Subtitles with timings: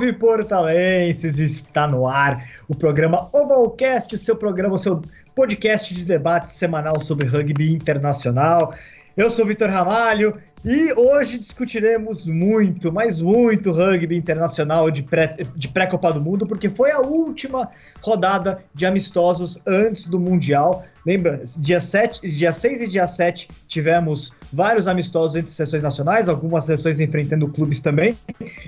[0.00, 1.38] Salve, portalenses!
[1.38, 5.02] Está no ar o programa Ovalcast, o seu programa, o seu
[5.34, 8.74] podcast de debate semanal sobre rugby internacional.
[9.14, 15.68] Eu sou Vitor Ramalho e hoje discutiremos muito, mas muito rugby internacional de pré-Copa de
[15.68, 17.68] pré do Mundo, porque foi a última
[18.00, 20.82] rodada de amistosos antes do Mundial.
[21.04, 26.64] Lembra, dia, 7, dia 6 e dia 7 tivemos vários amistosos entre seleções nacionais, algumas
[26.64, 28.16] seleções enfrentando clubes também.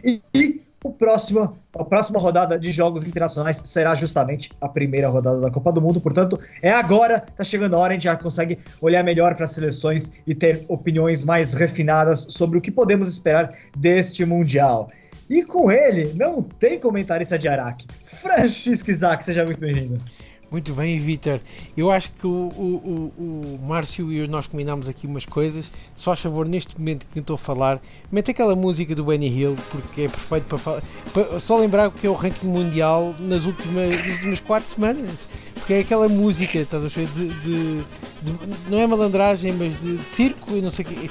[0.04, 5.40] E, e o próximo, a próxima rodada de jogos internacionais será justamente a primeira rodada
[5.40, 6.00] da Copa do Mundo.
[6.00, 9.52] Portanto, é agora, tá chegando a hora, a gente já consegue olhar melhor para as
[9.52, 14.90] seleções e ter opiniões mais refinadas sobre o que podemos esperar deste Mundial.
[15.30, 17.87] E com ele, não tem comentarista de Araque.
[18.20, 19.98] Francisco Isaac, seja muito bem-vindo.
[20.52, 21.40] Muito bem, Vitor.
[21.74, 25.72] Eu acho que o, o, o, Márcio e eu, nós combinámos aqui umas coisas.
[25.95, 29.28] Se faz favor, neste momento que eu estou a falar, mete aquela música do Benny
[29.28, 30.82] Hill, porque é perfeito para falar.
[31.40, 35.26] Só lembrar o que é o ranking mundial nas últimas, nas últimas 4 semanas.
[35.54, 37.84] Porque é aquela música, estás a ver, de, de,
[38.20, 38.32] de,
[38.68, 41.10] Não é malandragem, mas de, de circo, não sei o quê.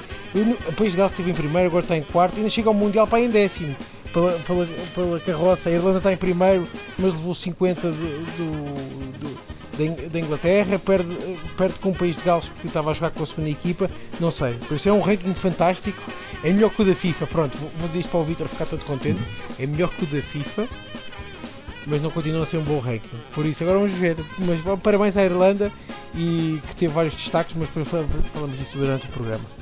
[0.68, 2.74] o País de Gales esteve em primeiro, agora está em quarto e ainda chega ao
[2.74, 3.74] Mundial para em décimo
[4.12, 5.68] pela, pela, pela carroça.
[5.68, 9.01] A Irlanda está em primeiro, mas levou 50 do, do, do,
[10.10, 11.16] da Inglaterra, perde,
[11.56, 13.90] perde com o país de Gales que estava a jogar com a segunda equipa.
[14.20, 16.02] Não sei, por isso é um ranking fantástico.
[16.44, 17.26] É melhor que o da FIFA.
[17.26, 19.26] Pronto, vou dizer isto para o Vitor ficar todo contente.
[19.58, 20.68] É melhor que o da FIFA.
[21.86, 23.18] Mas não continua a ser um bom ranking.
[23.32, 24.16] Por isso, agora vamos ver.
[24.38, 25.72] Mas parabéns à Irlanda
[26.14, 29.61] e que teve vários destaques, mas falamos disso durante o programa.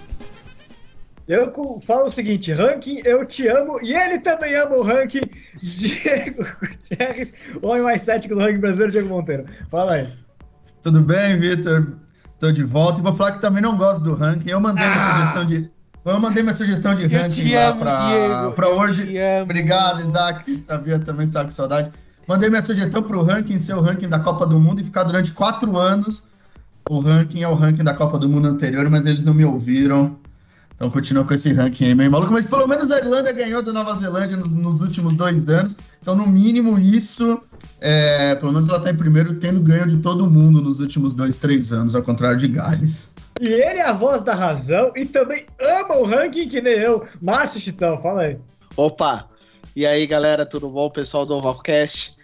[1.31, 1.53] Eu
[1.87, 5.21] falo o seguinte, ranking, eu te amo, e ele também ama o ranking,
[5.63, 9.45] Diego Gutierrez, o homem mais cético do ranking brasileiro, Diego Monteiro.
[9.71, 10.09] Fala aí.
[10.83, 11.87] Tudo bem, Vitor?
[12.41, 14.51] Tô de volta e vou falar que também não gosto do ranking.
[14.51, 15.71] Eu mandei ah, minha sugestão de.
[16.05, 19.17] Eu mandei minha sugestão de ranking lá amo, pra, Diego, pra hoje.
[19.41, 20.65] Obrigado, Isaac.
[20.67, 21.93] Sabia também estava com saudade.
[22.27, 25.31] Mandei minha sugestão pro ranking, ser o ranking da Copa do Mundo e ficar durante
[25.33, 26.25] quatro anos.
[26.89, 30.19] O ranking é o ranking da Copa do Mundo anterior, mas eles não me ouviram.
[30.81, 33.71] Então continua com esse ranking aí meio maluco, mas pelo menos a Irlanda ganhou da
[33.71, 35.77] Nova Zelândia nos, nos últimos dois anos.
[36.01, 37.39] Então, no mínimo, isso,
[37.83, 41.37] é, pelo menos ela está em primeiro, tendo ganho de todo mundo nos últimos dois,
[41.37, 43.13] três anos, ao contrário de Gales.
[43.39, 47.07] E ele é a voz da razão e também ama o ranking que nem eu.
[47.21, 48.39] Márcio Chitão, fala aí.
[48.75, 49.29] Opa!
[49.77, 50.89] E aí, galera, tudo bom?
[50.89, 52.15] Pessoal do Ovalcast?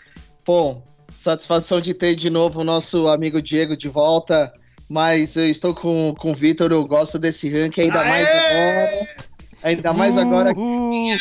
[0.46, 0.82] Bom,
[1.14, 4.50] satisfação de ter de novo o nosso amigo Diego de volta
[4.88, 8.08] mas eu estou com, com o Vitor, eu gosto desse ranking ainda Aê!
[8.08, 9.36] mais agora.
[9.62, 11.18] Ainda mais agora que a minha,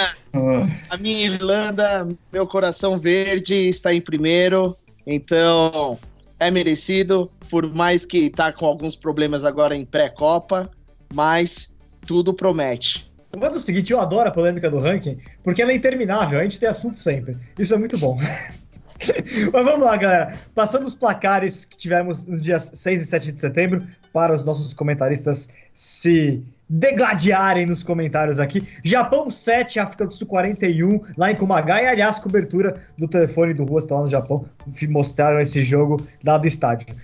[0.90, 4.78] a minha Irlanda, meu coração verde está em primeiro,
[5.08, 5.98] então
[6.40, 10.70] é merecido, por mais que está com alguns problemas agora em pré-copa,
[11.14, 11.74] mas
[12.06, 13.10] tudo promete.
[13.36, 16.44] Mas é o seguinte, eu adoro a polêmica do ranking, porque ela é interminável, a
[16.44, 17.36] gente tem assunto sempre.
[17.58, 18.18] Isso é muito bom.
[19.52, 20.34] Mas vamos lá, galera.
[20.54, 24.74] Passando os placares que tivemos nos dias 6 e 7 de setembro, para os nossos
[24.74, 28.68] comentaristas se degladiarem nos comentários aqui.
[28.84, 31.86] Japão 7, África do Sul 41, lá em Kumagai.
[31.86, 34.46] Aliás, cobertura do telefone do Rua está lá no Japão.
[34.90, 36.96] Mostraram esse jogo lá do estádio.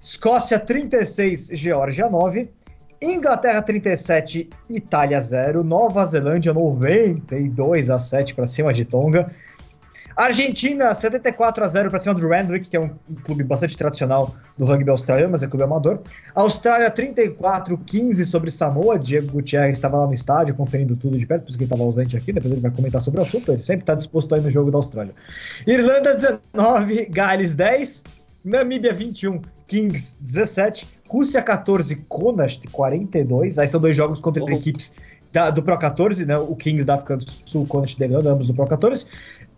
[0.00, 2.50] Escócia 36, Geórgia 9.
[3.00, 5.64] Inglaterra 37, Itália 0.
[5.64, 9.32] Nova Zelândia 92 a 7 para cima de Tonga.
[10.18, 12.90] Argentina, 74 a 0 para cima do Randwick, que é um,
[13.22, 16.00] clube bastante tradicional do rugby australiano, mas é clube amador.
[16.34, 18.98] Austrália, 34 15 sobre Samoa.
[18.98, 21.84] Diego Gutierrez estava lá no estádio, conferindo tudo de perto, por isso que ele estava
[21.84, 22.32] ausente aqui.
[22.32, 23.52] Depois ele vai comentar sobre o assunto.
[23.52, 25.14] Ele sempre está disposto aí no jogo da Austrália.
[25.64, 28.02] Irlanda, 19, Gales, 10.
[28.44, 30.84] Namíbia, 21, Kings, 17.
[31.06, 33.56] Rússia, 14, Konast, 42.
[33.56, 34.50] Aí são dois jogos contra oh.
[34.50, 34.96] equipes
[35.32, 36.38] da, do Pro 14, né?
[36.38, 39.06] O Kings da África do Sul, Konast delando, ambos do Pro 14.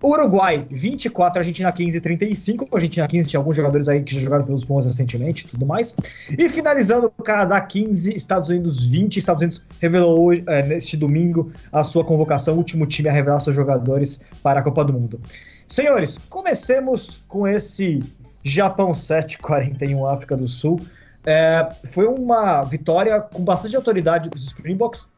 [0.02, 2.68] Uruguai, 24, Argentina 15, 35.
[2.72, 5.94] Argentina 15 tinha alguns jogadores aí que já jogaram pelos Pumas recentemente tudo mais.
[6.38, 9.18] E finalizando, o Canadá 15, Estados Unidos 20.
[9.18, 14.20] Estados Unidos revelou é, neste domingo a sua convocação, último time a revelar seus jogadores
[14.42, 15.20] para a Copa do Mundo.
[15.68, 18.00] Senhores, comecemos com esse
[18.42, 20.80] Japão 7, 41 África do Sul.
[21.26, 25.09] É, foi uma vitória com bastante autoridade dos Springboks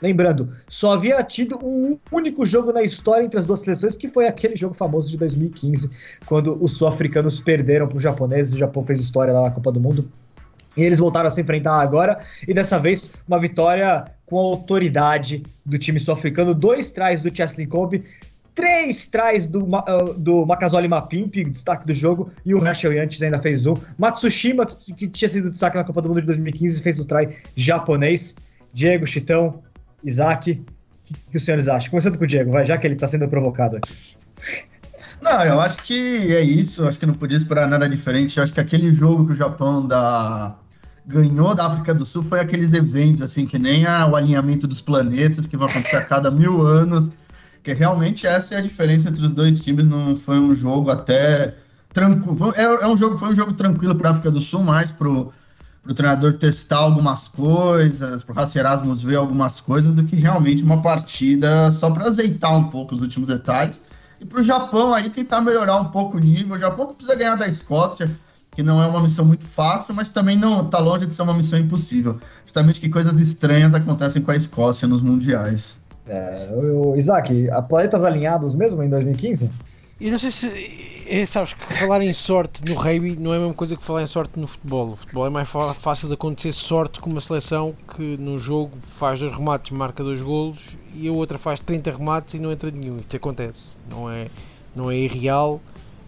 [0.00, 4.26] Lembrando, só havia tido um único jogo na história entre as duas seleções, que foi
[4.26, 5.90] aquele jogo famoso de 2015,
[6.26, 9.80] quando os sul-africanos perderam para os japoneses, o Japão fez história lá na Copa do
[9.80, 10.10] Mundo.
[10.76, 15.42] E eles voltaram a se enfrentar agora, e dessa vez uma vitória com a autoridade
[15.64, 18.04] do time sul-africano, dois trás do Chesley Kobe,
[18.54, 23.38] três trás do, uh, do Makazoli Mapimpi, destaque do jogo, e o Herschel Yantes ainda
[23.38, 23.74] fez um.
[23.96, 27.34] Matsushima, que, que tinha sido destaque na Copa do Mundo de 2015, fez o try
[27.54, 28.34] japonês.
[28.74, 29.62] Diego, Chitão,
[30.04, 30.64] Isaac, o
[31.04, 31.90] que, que os senhores acham?
[31.90, 33.94] Começando com o Diego, vai, já que ele está sendo provocado aqui.
[35.22, 36.86] Não, eu acho que é isso.
[36.86, 38.40] Acho que não podia esperar nada diferente.
[38.40, 40.56] Acho que aquele jogo que o Japão da...
[41.06, 44.80] ganhou da África do Sul foi aqueles eventos, assim, que nem a, o alinhamento dos
[44.80, 47.10] planetas, que vai acontecer a cada mil anos.
[47.62, 49.86] Que realmente essa é a diferença entre os dois times.
[49.86, 51.54] Não foi um jogo até
[51.92, 52.52] tranquilo.
[52.54, 55.32] É, é um jogo, foi um jogo tranquilo para a África do Sul, mais pro
[55.86, 60.64] para o treinador testar algumas coisas, para o Erasmus ver algumas coisas, do que realmente
[60.64, 63.86] uma partida só para azeitar um pouco os últimos detalhes.
[64.20, 66.56] E para o Japão aí tentar melhorar um pouco o nível.
[66.56, 68.10] O Japão precisa ganhar da Escócia,
[68.50, 71.34] que não é uma missão muito fácil, mas também não está longe de ser uma
[71.34, 72.18] missão impossível.
[72.44, 75.80] Justamente que coisas estranhas acontecem com a Escócia nos mundiais.
[76.08, 79.50] É, o Isaac, a planetas alinhados mesmo em 2015?
[80.00, 80.95] E não sei se.
[81.08, 84.02] É, sabes que falar em sorte no rugby não é a mesma coisa que falar
[84.02, 84.90] em sorte no futebol.
[84.90, 89.20] O futebol é mais fácil de acontecer sorte com uma seleção que no jogo faz
[89.20, 92.98] dois remates, marca dois golos e a outra faz 30 remates e não entra nenhum.
[92.98, 93.76] Isto acontece.
[93.88, 94.26] Não é,
[94.74, 95.60] não é irreal.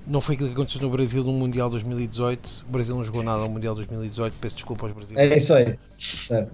[0.07, 2.65] Não foi aquilo que aconteceu no Brasil no Mundial 2018.
[2.69, 4.37] O Brasil não jogou nada no Mundial 2018.
[4.41, 5.33] Peço desculpa aos brasileiros.
[5.33, 5.79] É isso aí.
[6.31, 6.47] É,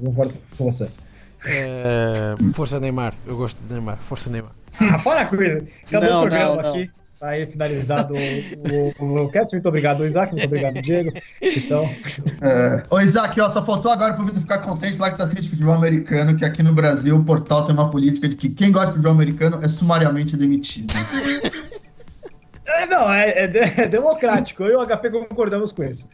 [0.59, 0.85] você.
[0.85, 3.15] Uh, força Neymar.
[3.27, 3.99] Eu gosto de Neymar.
[3.99, 4.51] Força Neymar.
[4.81, 5.67] Ah, para com isso.
[5.87, 6.91] Acabou não, o programa não, aqui.
[7.25, 9.51] Tá aí finalizado o, o, o cast.
[9.55, 10.33] Muito obrigado, Isaac.
[10.33, 11.11] Muito obrigado, Diego.
[11.41, 11.89] Então.
[12.43, 12.85] É.
[12.91, 15.73] Ô, Isaac, ó, só faltou agora pro Vitor ficar contente falar que você assiste futebol
[15.73, 18.93] americano, que aqui no Brasil o portal tem uma política de que quem gosta de
[18.93, 20.93] futebol americano é sumariamente demitido.
[22.67, 24.63] É, não, é, é, é democrático.
[24.65, 26.07] Eu e o HP concordamos com isso.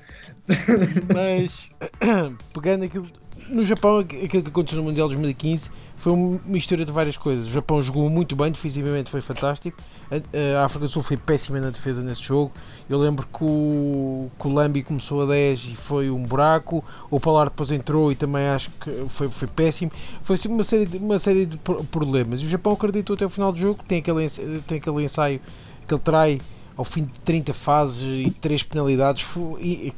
[1.13, 1.73] Mas,
[2.55, 3.09] pegando aquilo
[3.51, 7.47] no Japão, aquilo que aconteceu no Mundial 2015 foi uma mistura de várias coisas.
[7.47, 9.77] O Japão jogou muito bem, defensivamente foi fantástico.
[10.11, 12.53] A, África do Sul foi péssima na defesa nesse jogo.
[12.89, 16.83] Eu lembro que o, que o Lambi começou a 10 e foi um buraco.
[17.11, 19.91] O Polar depois entrou e também acho que foi, foi péssimo.
[20.23, 22.41] Foi assim, uma série, de, uma série de problemas.
[22.41, 23.83] E o Japão acreditou até o final do jogo.
[23.87, 24.29] Tem aquele,
[24.67, 25.41] tem aquele ensaio
[25.87, 26.41] que ele trai
[26.77, 29.27] ao fim de 30 fases e 3 penalidades,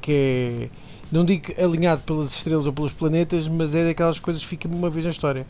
[0.01, 0.69] que é
[1.13, 4.89] não digo alinhado pelas estrelas ou pelos planetas, mas é daquelas coisas que ficam uma
[4.89, 5.47] vez na história.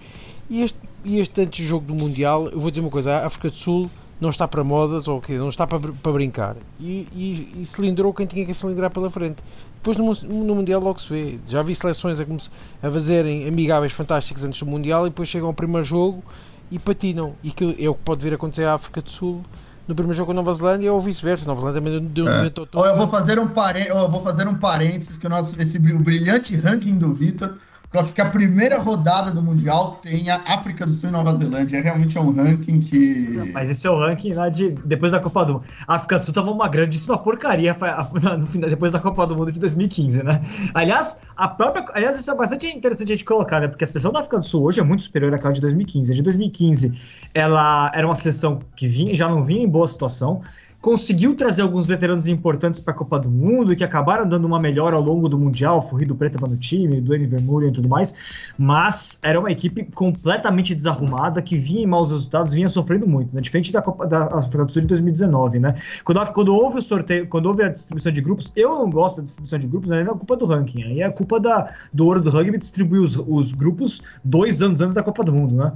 [0.51, 3.49] E este, e este antes jogo do Mundial, eu vou dizer uma coisa: a África
[3.49, 6.57] do Sul não está para modas, ou okay, não está para, para brincar.
[6.81, 9.43] E, e, e cilindrou quem tinha que cilindrar pela frente.
[9.77, 11.39] Depois no, no Mundial logo se vê.
[11.49, 15.55] Já vi seleções a, a fazerem amigáveis fantásticos antes do Mundial e depois chegam ao
[15.55, 16.23] primeiro jogo
[16.71, 17.35] e patinam.
[17.43, 19.43] E que é o que pode vir a acontecer à África do Sul
[19.87, 21.47] no primeiro jogo com Nova Zelândia ou vice-versa.
[21.47, 22.51] Nova Zelândia também deu um é.
[22.51, 22.87] todo.
[22.87, 23.91] Eu vou fazer um parê...
[23.91, 27.55] eu vou fazer um parênteses que o nosso esse o brilhante ranking do Vitor
[27.93, 31.77] coloca que a primeira rodada do Mundial tem a África do Sul e Nova Zelândia.
[31.77, 33.31] É realmente é um ranking que.
[33.37, 35.65] Não, mas esse é o ranking lá de depois da Copa do Mundo.
[35.87, 39.61] A África do Sul tava uma grandíssima porcaria final, depois da Copa do Mundo de
[39.61, 40.43] 2015, né?
[40.73, 41.85] Aliás, a própria.
[41.93, 43.69] Aliás, isso é bastante interessante a gente colocar, né?
[43.69, 46.11] Porque a seleção da África do Sul hoje é muito superior àquela de 2015.
[46.11, 46.93] A de 2015
[47.35, 50.43] ela era uma seleção que vinha, já não vinha em boa situação
[50.83, 54.97] conseguiu trazer alguns veteranos importantes para a Copa do Mundo, que acabaram dando uma melhora
[54.97, 58.13] ao longo do Mundial, Forrido Preto para no time, Duane Vermeulen e tudo mais,
[58.59, 63.41] mas era uma equipe completamente desarrumada, que vinha em maus resultados, vinha sofrendo muito, né?
[63.41, 65.77] diferente da Copa da África do Sul de 2019, né?
[66.05, 69.23] Quando, quando houve o sorteio, quando houve a distribuição de grupos, eu não gosto da
[69.23, 70.03] distribuição de grupos, né?
[70.03, 73.17] é culpa do ranking, aí é a culpa da, do ouro do rugby distribuir os,
[73.17, 75.73] os grupos dois anos antes da Copa do Mundo, né?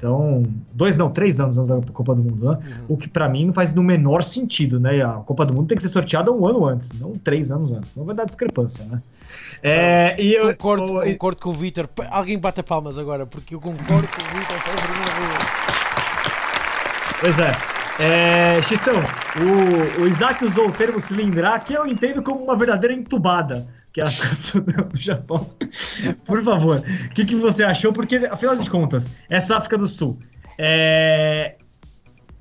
[0.00, 2.58] Então, dois não, três anos antes da Copa do Mundo, né?
[2.58, 2.84] Uhum.
[2.88, 5.02] O que para mim não faz no menor sentido, né?
[5.02, 7.94] A Copa do Mundo tem que ser sorteada um ano antes, não três anos antes.
[7.94, 9.02] Não vai dar discrepância, né?
[9.62, 11.86] É, e eu, concordo, eu, concordo com o Vitor.
[12.10, 14.56] Alguém bata palmas agora, porque eu concordo com o Vitor.
[17.20, 17.54] Pois é.
[18.02, 18.94] É, Chitão,
[19.36, 24.00] o, o Isaac usou o termo cilindrar, que eu entendo como uma verdadeira entubada que
[24.00, 25.50] ela estacionou no Japão.
[26.24, 27.92] Por favor, o que, que você achou?
[27.92, 30.18] Porque, afinal de contas, essa África do Sul
[30.58, 31.56] é...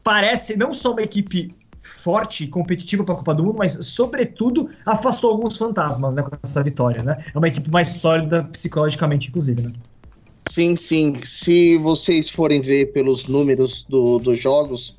[0.03, 4.69] parece não só uma equipe forte e competitiva para a Copa do Mundo, mas, sobretudo,
[4.85, 7.03] afastou alguns fantasmas né, com essa vitória.
[7.03, 7.23] Né?
[7.33, 9.61] É uma equipe mais sólida psicologicamente, inclusive.
[9.61, 9.73] Né?
[10.49, 11.21] Sim, sim.
[11.25, 14.97] Se vocês forem ver pelos números do, dos jogos,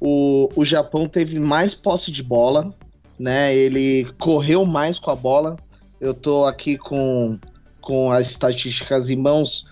[0.00, 2.72] o, o Japão teve mais posse de bola,
[3.18, 3.54] né?
[3.54, 5.56] Ele correu mais com a bola,
[6.00, 7.38] eu estou aqui com,
[7.80, 9.66] com as estatísticas em mãos.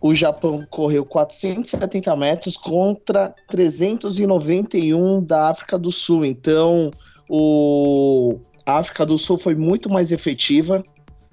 [0.00, 6.24] O Japão correu 470 metros contra 391 da África do Sul.
[6.24, 6.90] Então,
[7.28, 10.84] o, a África do Sul foi muito mais efetiva.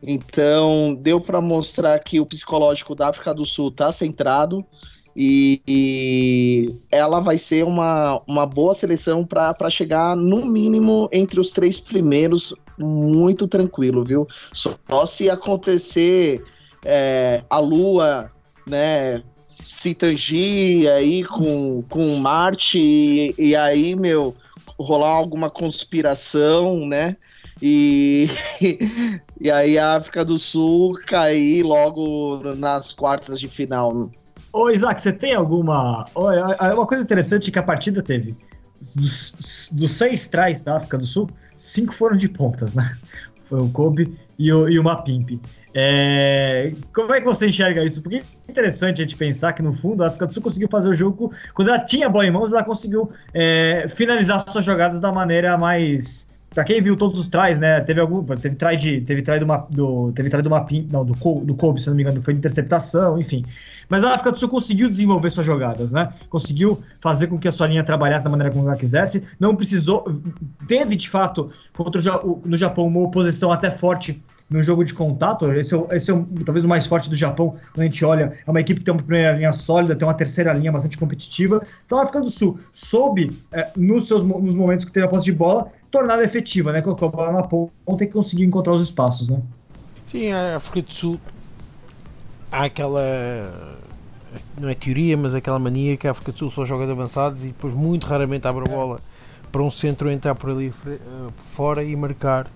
[0.04, 4.66] Então, deu para mostrar que o psicológico da África do Sul está centrado
[5.16, 11.52] e, e, ela vai ser uma, uma boa seleção para chegar, no mínimo, entre os
[11.52, 12.54] três primeiros,
[12.86, 14.28] muito tranquilo, viu?
[14.54, 16.44] Só se acontecer
[16.84, 18.32] é, a Lua,
[18.68, 19.24] né?
[19.48, 24.36] se tangir aí com, com Marte e, e aí, meu,
[24.80, 27.16] rolar alguma conspiração, né?
[27.62, 28.30] E,
[29.40, 34.10] e aí a África do Sul cair logo nas quartas de final.
[34.52, 36.06] Ô Isaac, você tem alguma.
[36.60, 38.36] É uma coisa interessante que a partida teve.
[38.96, 42.96] Dos, dos seis trás da África do Sul, cinco foram de pontas, né?
[43.48, 45.40] Foi o Kobe e o, e o Mapimpi.
[45.74, 48.02] É, como é que você enxerga isso?
[48.02, 50.90] Porque é interessante a gente pensar que, no fundo, a África do Sul conseguiu fazer
[50.90, 51.32] o jogo.
[51.54, 55.58] Quando ela tinha a bola em mãos, ela conseguiu é, finalizar suas jogadas da maneira
[55.58, 57.80] mais Pra quem viu todos os tries, né?
[57.80, 58.24] Teve algum.
[58.36, 59.00] Teve try de.
[59.02, 60.86] Teve try do, do Teve try do Mapim.
[60.92, 63.46] Não, do, do Kobe, se não me engano, foi de interceptação, enfim.
[63.88, 66.14] Mas a África do Sul conseguiu desenvolver suas jogadas, né?
[66.30, 69.24] Conseguiu fazer com que a sua linha trabalhasse da maneira como ela quisesse.
[69.40, 70.22] Não precisou.
[70.68, 75.52] Teve, de fato, contra o, no Japão, uma oposição até forte no jogo de contato.
[75.54, 78.38] Esse é, esse é talvez o mais forte do Japão, quando a gente olha.
[78.46, 81.66] É uma equipe que tem uma primeira linha sólida, tem uma terceira linha bastante competitiva.
[81.86, 85.26] Então a África do Sul soube, é, nos, seus, nos momentos que teve a posse
[85.26, 86.82] de bola, torná-la efetiva, né?
[86.82, 89.42] Colocou a bola na ponta e conseguir encontrar os espaços, né?
[90.06, 91.20] Sim, a África do Sul
[92.52, 93.02] há aquela
[94.60, 97.44] não é teoria, mas aquela mania que a África do Sul só joga de avançados
[97.46, 99.00] e depois muito raramente abre a bola
[99.52, 100.98] para um centro entrar por ali eh,
[101.38, 102.48] fora e marcar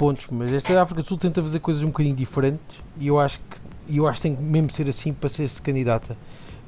[0.00, 0.26] pontos.
[0.30, 3.96] Mas esta África do Sul tenta fazer coisas um bocadinho diferentes e eu acho que
[3.98, 6.16] eu acho que tem que mesmo ser assim para ser-se candidata.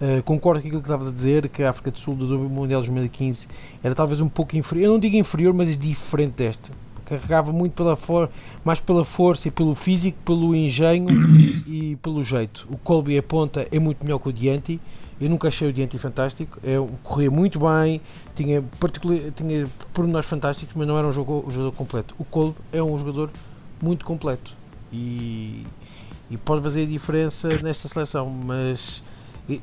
[0.00, 2.80] Uh, concordo com aquilo que estavas a dizer, que a África do Sul do Mundial
[2.80, 3.46] 2015
[3.82, 6.72] era talvez um pouco inferior, eu não digo inferior, mas diferente desta.
[7.06, 8.28] Carregava muito pela for
[8.64, 11.08] mais pela força e pelo físico, pelo engenho
[11.66, 12.66] e pelo jeito.
[12.70, 14.80] O Colby a ponta é muito melhor que o Dianti.
[15.22, 16.58] Eu nunca achei o Dianti fantástico.
[16.64, 18.00] É, corria muito bem,
[18.34, 22.14] tinha, particular, tinha pormenores fantásticos, mas não era um jogador, um jogador completo.
[22.18, 23.30] O Colby é um jogador
[23.80, 24.52] muito completo
[24.92, 25.64] e,
[26.28, 29.00] e pode fazer a diferença nesta seleção, mas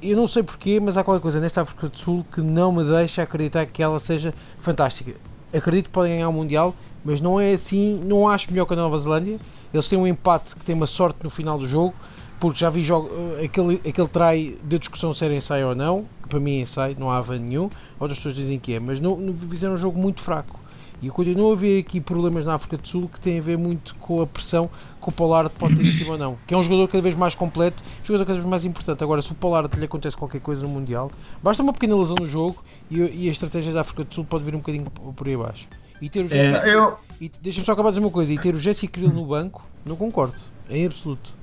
[0.01, 2.85] eu não sei porquê, mas há qualquer coisa nesta África do Sul que não me
[2.85, 5.13] deixa acreditar que ela seja fantástica.
[5.53, 6.73] Acredito que podem ganhar o Mundial,
[7.03, 9.37] mas não é assim, não acho melhor que a Nova Zelândia.
[9.73, 11.93] Eles têm um empate que tem uma sorte no final do jogo,
[12.39, 13.09] porque já vi jogo,
[13.43, 16.95] aquele, aquele trai de discussão se era ensaio ou não, que para mim é ensaio,
[16.97, 17.69] não há nenhum.
[17.99, 20.59] Outras pessoas dizem que é, mas não, não fizeram um jogo muito fraco.
[21.01, 23.57] E eu continuo a ver aqui problemas na África do Sul que têm a ver
[23.57, 24.69] muito com a pressão
[25.01, 26.37] que o Pollard pode ter em cima ou não.
[26.45, 29.01] Que é um jogador cada vez mais completo, um jogador cada vez mais importante.
[29.01, 31.09] Agora, se o Pollard lhe acontece qualquer coisa no Mundial,
[31.41, 34.43] basta uma pequena lesão no jogo e, e a estratégia da África do Sul pode
[34.43, 35.69] vir um bocadinho por aí abaixo.
[36.01, 36.97] E ter o Jesse, é, eu...
[37.41, 39.95] deixa-me só acabar de dizer uma coisa, e ter o Jesse Krill no banco, não
[39.95, 41.38] concordo, em absoluto.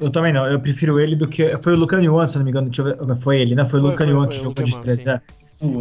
[0.00, 1.56] Eu também não, eu prefiro ele do que.
[1.58, 2.70] Foi o Lucan Yuan, se não me engano,
[3.20, 3.64] foi ele, né?
[3.64, 5.06] Foi, foi o Lucan Yuan que jogou de 3.
[5.06, 5.20] É.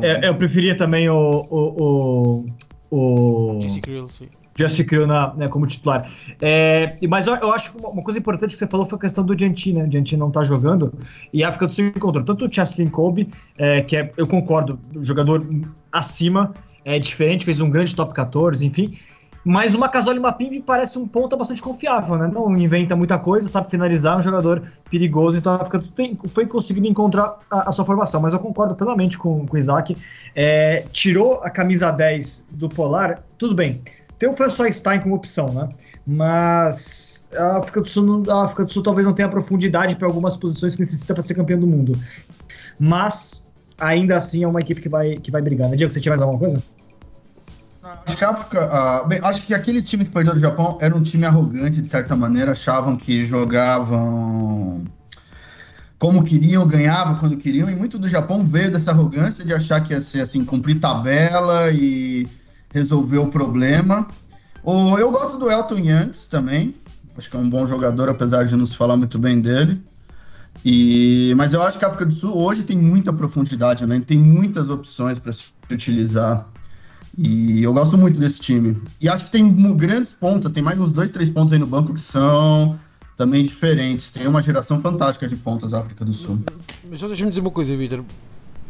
[0.01, 0.27] é.
[0.27, 2.45] eu preferia também o, o, o
[2.91, 4.27] o Jesse Krill, sim.
[4.55, 6.11] Jesse Krill na, né, como titular.
[6.41, 9.23] É, mas eu, eu, acho que uma coisa importante que você falou foi a questão
[9.23, 9.85] do Giantin, né?
[9.85, 10.91] O Giantin não tá jogando
[11.31, 14.79] e a África do Sul encontrou tanto o Cheslin Kobe, é, que é, eu concordo,
[15.01, 15.45] jogador
[15.91, 18.97] acima, é diferente, fez um grande top 14, enfim,
[19.43, 22.29] mas o Macasoli Mapim me parece um ponto bastante confiável, né?
[22.31, 25.79] Não inventa muita coisa, sabe finalizar, é um jogador perigoso, então a África
[26.27, 28.21] foi conseguindo encontrar a, a, sua formação.
[28.21, 29.95] Mas eu concordo plenamente com, com o Isaac.
[30.35, 33.81] É, tirou a camisa 10 do Polar, tudo bem.
[34.17, 35.69] Tem o François Stein como opção, né?
[36.05, 40.35] Mas a África do Sul, a África do Sul talvez não tenha profundidade para algumas
[40.35, 41.97] posições que necessita para ser campeão do mundo.
[42.77, 43.43] Mas
[43.79, 45.69] ainda assim é uma equipe que vai, que vai brigar.
[45.69, 45.77] Né?
[45.77, 46.61] Diego, você tinha mais alguma coisa?
[48.05, 48.69] Acho que, África,
[49.03, 51.87] uh, bem, acho que aquele time que perdeu do Japão era um time arrogante, de
[51.87, 52.51] certa maneira.
[52.51, 54.85] Achavam que jogavam
[55.97, 57.69] como queriam, ganhavam quando queriam.
[57.69, 61.71] E muito do Japão veio dessa arrogância de achar que ia ser assim, cumprir tabela
[61.71, 62.27] e
[62.73, 64.07] resolver o problema.
[64.97, 66.75] Eu gosto do Elton Yanks também.
[67.17, 69.81] Acho que é um bom jogador, apesar de não se falar muito bem dele.
[70.63, 74.01] E, mas eu acho que a África do Sul hoje tem muita profundidade, né?
[74.05, 76.47] tem muitas opções para se utilizar.
[77.17, 78.81] E eu gosto muito desse time.
[79.01, 81.93] E acho que tem grandes pontas, tem mais uns dois, três pontos aí no banco
[81.93, 82.79] que são
[83.17, 84.11] também diferentes.
[84.11, 86.39] Tem uma geração fantástica de pontas da África do Sul.
[86.89, 88.03] Mas só deixa-me dizer uma coisa, Vitor.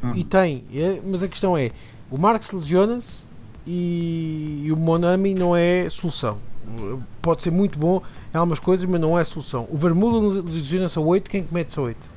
[0.01, 0.13] Ah.
[0.15, 1.71] E tem, é, mas a questão é:
[2.09, 3.27] o Marx lesiona-se
[3.67, 6.37] e, e, o Monami não é solução.
[7.21, 8.01] Pode ser muito bom
[8.33, 9.67] em algumas coisas, mas não é solução.
[9.71, 12.09] O Vermeulen lesiona-se a 8, quem comete-se a 8?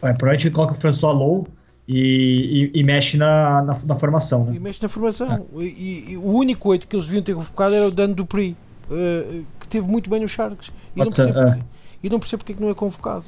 [0.00, 1.46] Vai, provavelmente coloca o François Lowe
[1.86, 4.44] e, e, e, mexe na, na, na, formação.
[4.44, 4.56] Né?
[4.56, 5.46] E mexe na formação.
[5.56, 5.62] É.
[5.62, 8.56] E, o único 8 que eles deviam ter convocado era o Dan Dupri,
[8.90, 10.72] uh, que teve muito bem nos Sharks.
[10.94, 11.58] E não, percebo é.
[12.02, 13.24] e não percebo porque é que não é convocado.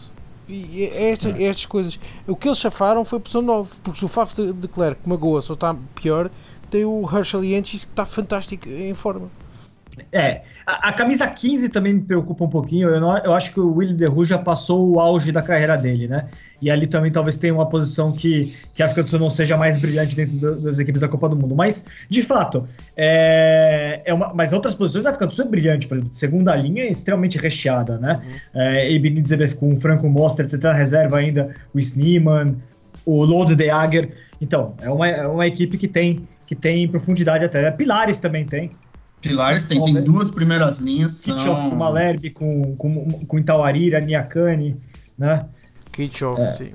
[0.48, 1.44] E é esta, é.
[1.44, 1.98] estas coisas.
[2.26, 5.00] O que eles chafaram foi a opção 9, porque se o Faf de, de Clerc
[5.04, 6.30] magoa só está pior,
[6.70, 9.28] tem o Herschel Yanchis que está fantástico em forma.
[10.12, 12.88] É, a, a, camisa 15 também me preocupa um pouquinho.
[12.88, 16.08] Eu, não, eu acho que o Willy Derru já passou o auge da carreira dele,
[16.08, 16.26] né?
[16.60, 19.56] E ali também talvez tenha uma posição que, que a África do Sul não seja
[19.56, 21.54] mais brilhante dentro do, das equipes da Copa do Mundo.
[21.54, 25.86] Mas, de fato, é, é uma, mas outras posições a África do Sul é brilhante.
[25.86, 28.20] Por exemplo, segunda linha é extremamente recheada, né?
[28.24, 28.60] Uhum.
[28.60, 29.22] É, Ibn
[29.58, 32.56] com o Franco Mostra, você tem na reserva ainda o Sneeman,
[33.04, 34.10] o Lode de Ager.
[34.40, 37.70] Então, é uma, é uma equipe que tem, que tem profundidade até.
[37.70, 38.70] Pilares também tem.
[39.28, 41.12] Pilares tem, tem duas primeiras linhas.
[41.12, 41.70] São...
[41.70, 44.76] com Malherbe, com, com, com Itauarira, Niakane,
[45.18, 45.46] né?
[45.92, 46.50] Kitchoff, é.
[46.52, 46.72] sim.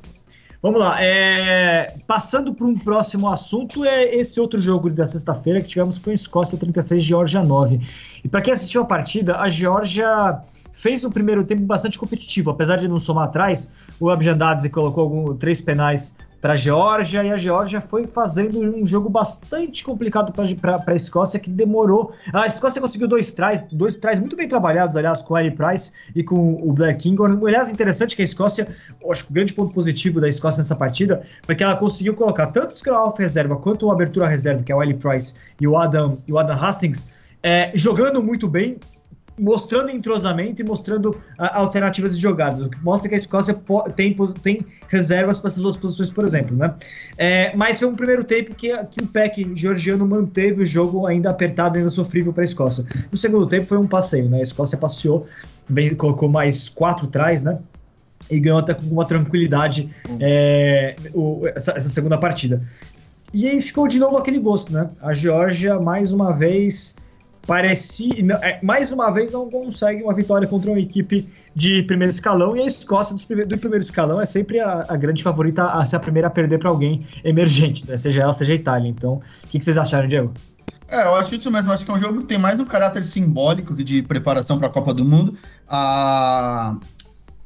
[0.61, 1.95] Vamos lá, é...
[2.05, 6.13] passando para um próximo assunto, é esse outro jogo da sexta-feira que tivemos com a
[6.13, 7.79] Escócia 36, Geórgia 9.
[8.23, 10.41] E para quem assistiu a partida, a Geórgia
[10.73, 15.35] fez um primeiro tempo bastante competitivo, apesar de não somar atrás, o Abjandadze colocou algum,
[15.35, 20.83] três penais para a Geórgia e a Geórgia foi fazendo um jogo bastante complicado para
[20.87, 22.13] a Escócia que demorou.
[22.31, 25.91] A Escócia conseguiu dois trás, dois trás muito bem trabalhados, aliás, com o Ellie Price
[26.15, 27.21] e com o Black King.
[27.45, 28.67] Aliás, interessante que a Escócia,
[29.11, 32.47] acho que o grande ponto positivo da Escócia nessa partida foi que ela conseguiu colocar
[32.47, 35.77] tanto o Scrum reserva quanto o abertura reserva, que é o Ellie Price e o
[35.77, 37.07] Adam, e o Adam Hastings,
[37.43, 38.77] é, jogando muito bem
[39.39, 43.57] mostrando entrosamento e mostrando a, alternativas de jogadas, o que mostra que a Escócia
[43.95, 46.73] tem, tem reservas para essas duas posições, por exemplo, né?
[47.17, 51.29] É, mas foi um primeiro tempo que, que o PEC georgiano manteve o jogo ainda
[51.29, 52.85] apertado, ainda sofrível para a Escócia.
[53.11, 54.39] No segundo tempo foi um passeio, né?
[54.39, 55.27] A Escócia passeou,
[55.67, 57.59] bem, colocou mais quatro trás, né?
[58.29, 60.17] E ganhou até com uma tranquilidade uhum.
[60.19, 62.61] é, o, essa, essa segunda partida.
[63.33, 64.89] E aí ficou de novo aquele gosto, né?
[65.01, 66.95] A Geórgia, mais uma vez,
[67.49, 68.13] parecia.
[68.43, 72.55] É, mais uma vez, não consegue uma vitória contra uma equipe de primeiro escalão.
[72.55, 75.99] E a Escócia do primeiro, escalão é sempre a, a, grande favorita a ser a
[75.99, 77.97] primeira a perder para alguém emergente, né?
[77.97, 78.87] seja ela, seja a Itália.
[78.87, 79.13] Então,
[79.43, 80.31] o que, que vocês acharam, Diego?
[80.87, 81.71] É, eu acho isso mesmo.
[81.71, 84.71] Acho que é um jogo que tem mais um caráter simbólico de preparação para a
[84.71, 85.33] Copa do Mundo.
[85.67, 86.75] A,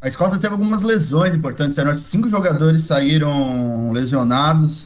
[0.01, 1.77] a Escócia teve algumas lesões importantes.
[2.01, 4.85] Cinco jogadores saíram lesionados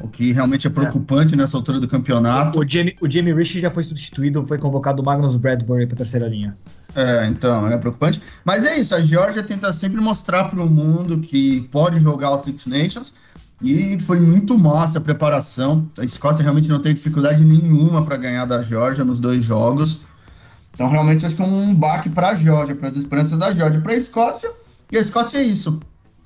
[0.00, 1.36] o que realmente é preocupante é.
[1.36, 2.58] nessa altura do campeonato.
[2.58, 5.98] O Jamie, o Jamie Rich já foi substituído, foi convocado o Magnus Bradbury para a
[5.98, 6.56] terceira linha.
[6.96, 8.20] É, então, é preocupante.
[8.44, 12.42] Mas é isso, a Georgia tenta sempre mostrar para o mundo que pode jogar os
[12.42, 13.14] Six Nations.
[13.62, 15.88] E foi muito massa a preparação.
[15.98, 20.02] A Escócia realmente não teve dificuldade nenhuma para ganhar da Georgia nos dois jogos.
[20.74, 23.80] Então, realmente, acho que é um baque para a Georgia, para as esperanças da Georgia.
[23.80, 24.50] Para a Escócia,
[24.90, 25.80] e a Escócia é isso.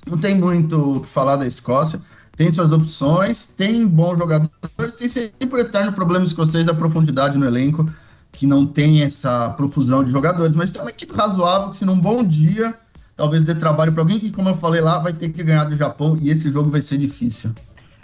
[0.07, 2.01] Não tem muito o que falar da Escócia
[2.39, 7.45] tem suas opções, tem bons jogadores, tem sempre o eterno problema escocês da profundidade no
[7.45, 7.91] elenco,
[8.31, 11.99] que não tem essa profusão de jogadores, mas tem uma equipe razoável que, se num
[11.99, 12.73] bom dia,
[13.13, 15.75] talvez dê trabalho para alguém que, como eu falei lá, vai ter que ganhar do
[15.75, 17.51] Japão e esse jogo vai ser difícil.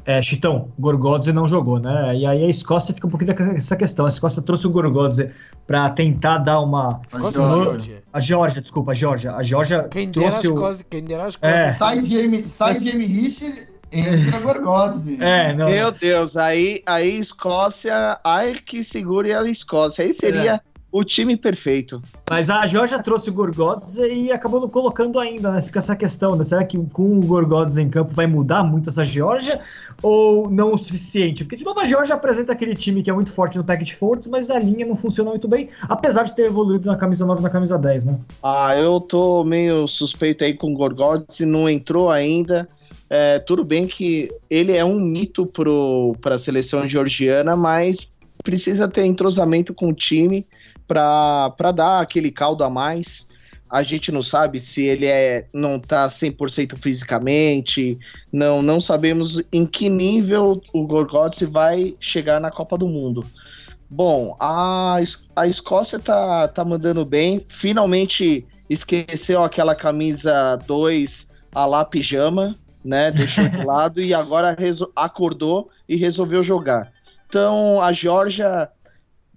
[0.05, 2.15] É, Chitão, Gorgodze não jogou, né?
[2.15, 4.05] E aí a Escócia fica um pouquinho dessa questão.
[4.05, 5.31] A Escócia trouxe o Gorgodze
[5.65, 7.01] para tentar dar uma.
[7.11, 8.03] A Georgia.
[8.13, 9.33] A Georgia, desculpa, a Georgia.
[9.33, 9.87] A Georgia.
[9.89, 11.59] Quem dera as coisas, quem dera as coisas.
[11.59, 11.71] É.
[11.71, 15.17] Sai Jamie, sai Jamie Rich Entra Gorgodze.
[15.21, 15.69] É, não.
[15.69, 20.03] Meu Deus, aí, aí Escócia, ai que segure a Escócia.
[20.03, 20.59] Aí seria é.
[20.91, 22.01] o time perfeito.
[22.29, 25.61] Mas a Georgia trouxe o Gorgodze e acabou não colocando ainda, né?
[25.61, 26.43] Fica essa questão, né?
[26.43, 29.61] Será que com o Gorgodze em campo vai mudar muito essa Georgia
[30.01, 31.43] ou não o suficiente?
[31.43, 34.27] Porque, de novo, a Georgia apresenta aquele time que é muito forte no package forwards,
[34.27, 37.43] mas a linha não funciona muito bem, apesar de ter evoluído na camisa 9 e
[37.43, 38.19] na camisa 10, né?
[38.43, 42.67] Ah, eu tô meio suspeito aí com o Gorgodze, não entrou ainda.
[43.09, 45.45] É, tudo bem que ele é um mito
[46.19, 48.11] para a seleção georgiana, mas
[48.43, 50.45] precisa ter entrosamento com o time
[50.87, 53.27] para dar aquele caldo a mais.
[53.69, 57.97] A gente não sabe se ele é não está 100% fisicamente,
[58.31, 63.25] não não sabemos em que nível o Gorgodze vai chegar na Copa do Mundo.
[63.89, 64.97] Bom, a,
[65.35, 73.09] a Escócia tá, tá mandando bem, finalmente esqueceu aquela camisa 2 a lá pijama, né?
[73.11, 74.55] Deixou de lado e agora
[74.95, 76.93] acordou e resolveu jogar.
[77.27, 78.69] Então a Georgia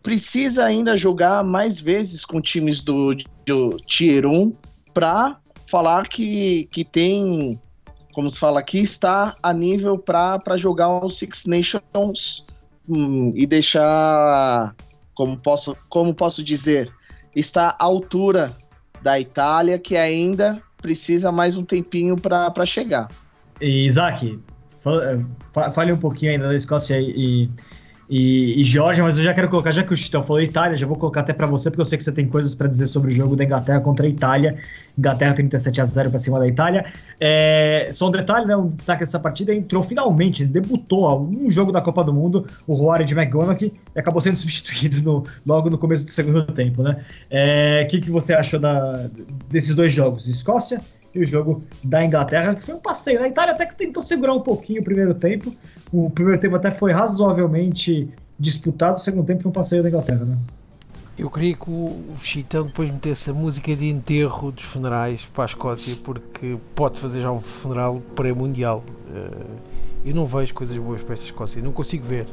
[0.02, 3.14] precisa ainda jogar mais vezes com times do,
[3.46, 4.54] do Tier 1
[4.92, 7.58] para falar que, que tem,
[8.12, 12.44] como se fala aqui, está a nível para jogar os Six Nations
[12.88, 14.74] hum, e deixar,
[15.14, 16.92] como posso, como posso dizer,
[17.34, 18.56] está à altura
[19.02, 23.08] da Itália, que ainda precisa mais um tempinho para chegar.
[23.60, 24.38] E, Isaac,
[25.72, 27.50] fale um pouquinho ainda da Escócia e,
[28.08, 30.86] e, e Georgia, mas eu já quero colocar, já que o Chitão falou Itália, já
[30.86, 33.12] vou colocar até para você, porque eu sei que você tem coisas para dizer sobre
[33.12, 34.56] o jogo da Inglaterra contra a Itália.
[34.96, 36.86] Inglaterra 37 a 0 para cima da Itália.
[37.20, 41.80] É, só um detalhe, né, um destaque dessa partida, entrou finalmente, debutou um jogo da
[41.82, 46.04] Copa do Mundo, o Rory de McGonaghy, e acabou sendo substituído no, logo no começo
[46.04, 46.96] do segundo tempo, né?
[47.00, 49.08] O é, que, que você achou da,
[49.50, 50.26] desses dois jogos?
[50.26, 50.80] Escócia
[51.18, 53.22] e o jogo da Inglaterra, que foi um passeio.
[53.22, 55.54] A Itália até que tentou segurar um pouquinho o primeiro tempo.
[55.92, 60.24] O primeiro tempo até foi razoavelmente disputado, o segundo tempo foi um passeio da Inglaterra,
[60.24, 60.38] né?
[61.18, 65.46] Eu queria que o Chitão depois metesse a música de enterro dos funerais para a
[65.46, 68.84] Escócia, porque pode fazer já um funeral pré-mundial.
[69.12, 69.46] Eh,
[70.04, 72.28] eu não vejo coisas boas para esta Escócia, não consigo ver,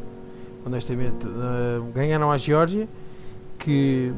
[0.64, 1.26] honestamente.
[1.26, 2.88] Eh, ganharam a Geórgia,
[3.66, 4.14] que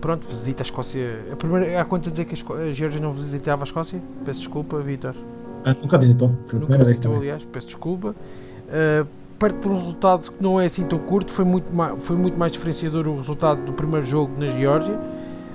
[0.00, 1.18] pronto, visita a Escócia.
[1.32, 4.00] A primeira, há quantos anos é que a Geórgia não visitava a Escócia?
[4.24, 5.14] Peço desculpa, Vitor.
[5.64, 6.32] Ah, nunca visitou.
[6.46, 8.14] Foi nunca visitou, aliás, peço desculpa.
[8.68, 9.06] Uh,
[9.38, 12.38] perto por um resultado que não é assim tão curto, foi muito, mais, foi muito
[12.38, 14.98] mais diferenciador o resultado do primeiro jogo na Geórgia.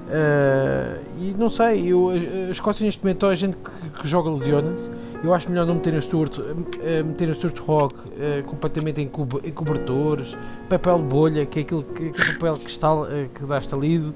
[0.10, 4.90] Uh, e não sei, eu, a Escócia neste momento a gente que, que joga lesiona-se.
[5.24, 9.08] Eu acho melhor não meter a Stuart, uh, meter a Stuart Rock uh, completamente em,
[9.08, 10.36] co em, cobertores,
[10.68, 12.90] papel de bolha, que é aquele, que, aquele papel que, está,
[13.36, 14.16] que dá estalido,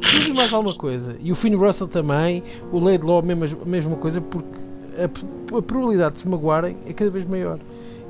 [0.00, 1.14] tudo e mais alguma coisa.
[1.20, 2.42] E o Finn Russell também,
[2.72, 4.58] o Laidlaw, a mesma, mesma coisa, porque
[4.98, 7.60] a, a probabilidade de se magoarem é cada vez maior.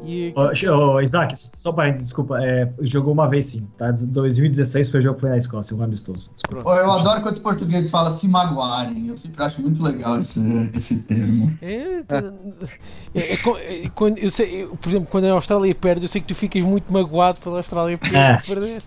[0.05, 0.33] E...
[0.37, 2.39] Oh, oh, Isaac, só parênteses, desculpa.
[2.43, 3.91] É, jogou uma vez sim, tá?
[3.91, 6.31] 2016 foi o jogo que foi na Escócia, um amistoso.
[6.65, 9.09] Oh, eu adoro quando os portugueses falam se magoarem.
[9.09, 10.41] Eu sempre acho muito legal esse,
[10.75, 11.57] esse termo.
[11.63, 12.03] É, é,
[13.15, 16.29] é, é quando, eu sei, eu, por exemplo, quando a Austrália perde, eu sei que
[16.29, 18.37] tu ficas muito magoado pela Austrália é.
[18.39, 18.83] perder.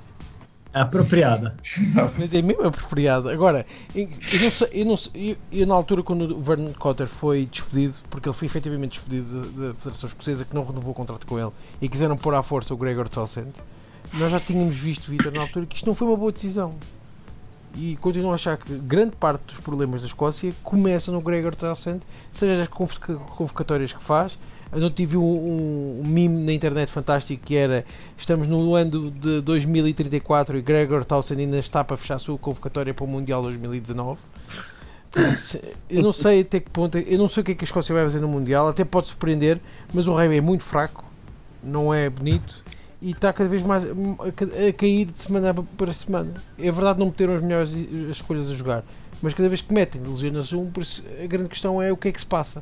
[0.74, 1.56] Apropriada.
[2.18, 3.32] Mas é mesmo apropriada.
[3.32, 4.08] Agora, eu
[4.42, 7.96] não sei, eu, não sei, eu, eu, na altura quando o Vernon Cotter foi despedido,
[8.10, 11.52] porque ele foi efetivamente despedido da Federação Escocesa que não renovou o contrato com ele
[11.82, 13.52] e quiseram pôr à força o Gregor Townsend,
[14.14, 16.74] nós já tínhamos visto, Vitor, na altura, que isto não foi uma boa decisão.
[17.76, 22.02] E continuo a achar que grande parte dos problemas da Escócia começam no Gregor Townsend,
[22.32, 24.40] seja as convocatórias que faz,
[24.72, 27.84] eu não tive um, um, um, meme na internet fantástico que era
[28.18, 32.94] estamos no ano de 2034 e Gregor Townsend ainda está para fechar a sua convocatória
[32.94, 34.20] para o Mundial 2019.
[35.90, 37.96] eu não sei até que ponto, eu não sei o que é que a Escócia
[37.96, 39.60] vai fazer no Mundial, até pode surpreender,
[39.92, 41.04] mas o Rei é muito fraco,
[41.64, 42.64] não é bonito
[43.02, 46.34] e está cada vez mais a cair de semana para semana.
[46.58, 47.72] É verdade, não meteram as melhores
[48.10, 48.84] escolhas a jogar,
[49.22, 52.12] mas cada vez que metem, lesiona-se um, isso a grande questão é o que é
[52.12, 52.62] que se passa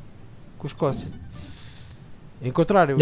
[0.57, 1.26] com a Escócia.
[2.41, 2.95] Em contrário,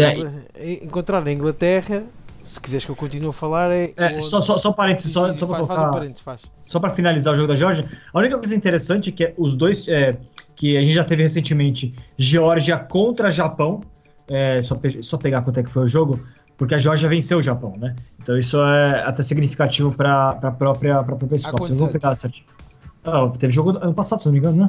[0.58, 2.04] em contrário, a Inglaterra,
[2.42, 3.92] se quiseres que eu continue a falar, é.
[3.96, 5.88] é só, só, só parênteses, só, só para colocar.
[5.88, 6.50] Um parênteses, faz.
[6.64, 9.86] Só para finalizar o jogo da Georgia, a única coisa interessante é que os dois.
[9.88, 10.16] É,
[10.56, 13.82] que a gente já teve recentemente Geórgia contra Japão.
[14.26, 16.18] É, só, só pegar quanto é que foi o jogo,
[16.56, 17.94] porque a Geórgia venceu o Japão, né?
[18.20, 21.72] Então isso é até significativo para a própria, própria Escócia.
[21.72, 22.46] Eu vou pegar certinho.
[23.04, 24.68] Ah, teve jogo ano passado, se não me engano, né?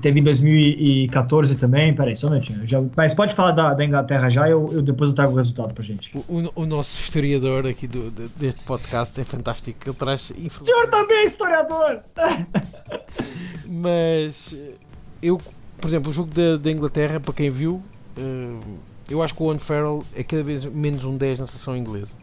[0.00, 2.64] Teve em 2014 também, peraí, só um minutinho.
[2.64, 5.74] Já, mas pode falar da, da Inglaterra já, eu, eu depois eu trago o resultado
[5.74, 6.16] pra gente.
[6.16, 10.62] O, o, o nosso historiador aqui do, de, deste podcast é fantástico, ele traz informação.
[10.62, 12.00] O senhor também é historiador!
[13.66, 14.56] mas
[15.20, 15.40] eu,
[15.80, 17.82] por exemplo, o jogo da, da Inglaterra, para quem viu,
[18.16, 18.60] uh,
[19.10, 22.14] eu acho que o Owen Farrell é cada vez menos um 10 na seleção inglesa.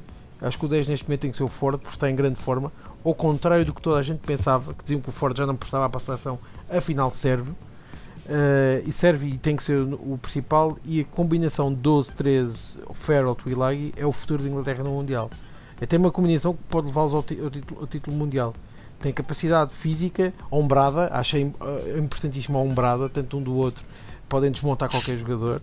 [0.42, 2.40] Acho que o 10 neste momento tem que ser o Ford, porque está em grande
[2.40, 2.72] forma.
[3.04, 5.56] Ao contrário do que toda a gente pensava, que diziam que o Ford já não
[5.56, 7.52] prestava para a seleção, afinal serve.
[7.52, 10.78] Uh, e serve e tem que ser o principal.
[10.84, 15.32] E a combinação 12-13 Farrell Twilagi é o futuro da Inglaterra no Mundial.
[15.80, 18.54] É tem uma combinação que pode levá-los ao, ao, ao título mundial.
[19.00, 23.86] Tem capacidade física, ombrada, achei uh, importantíssima a ombrada, tanto um do outro.
[24.28, 25.62] Podem desmontar qualquer jogador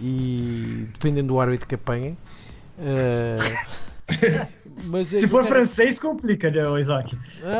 [0.00, 2.16] e dependendo do árbitro que apanhem.
[2.78, 3.86] Uh,
[4.84, 7.16] Mas Se for francês, complica, né, Isaac?
[7.42, 7.56] É,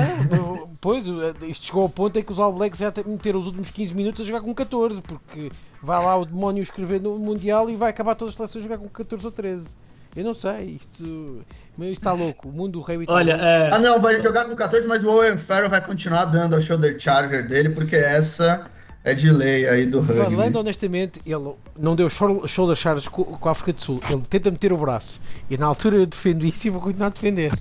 [0.80, 1.06] pois,
[1.48, 4.20] isto chegou ao ponto em que os All Blacks já meteram os últimos 15 minutos
[4.20, 5.50] a jogar com 14, porque
[5.82, 8.78] vai lá o demónio escrever no Mundial e vai acabar todas as seleções a jogar
[8.78, 9.76] com 14 ou 13.
[10.14, 11.44] Eu não sei, isto,
[11.78, 12.48] isto está louco.
[12.48, 13.70] O mundo do rei Olha, é...
[13.72, 16.98] Ah, não, vai jogar com 14, mas o Owen Farrell vai continuar dando ao shoulder
[16.98, 18.66] charger dele, porque essa
[19.06, 20.34] é de lei aí do rugby.
[20.34, 24.00] Falando honestamente, ele não deu shoulder charges com, com a África do Sul.
[24.10, 25.22] Ele tenta meter o braço.
[25.48, 27.52] E na altura eu defendo isso e vou continuar a defender.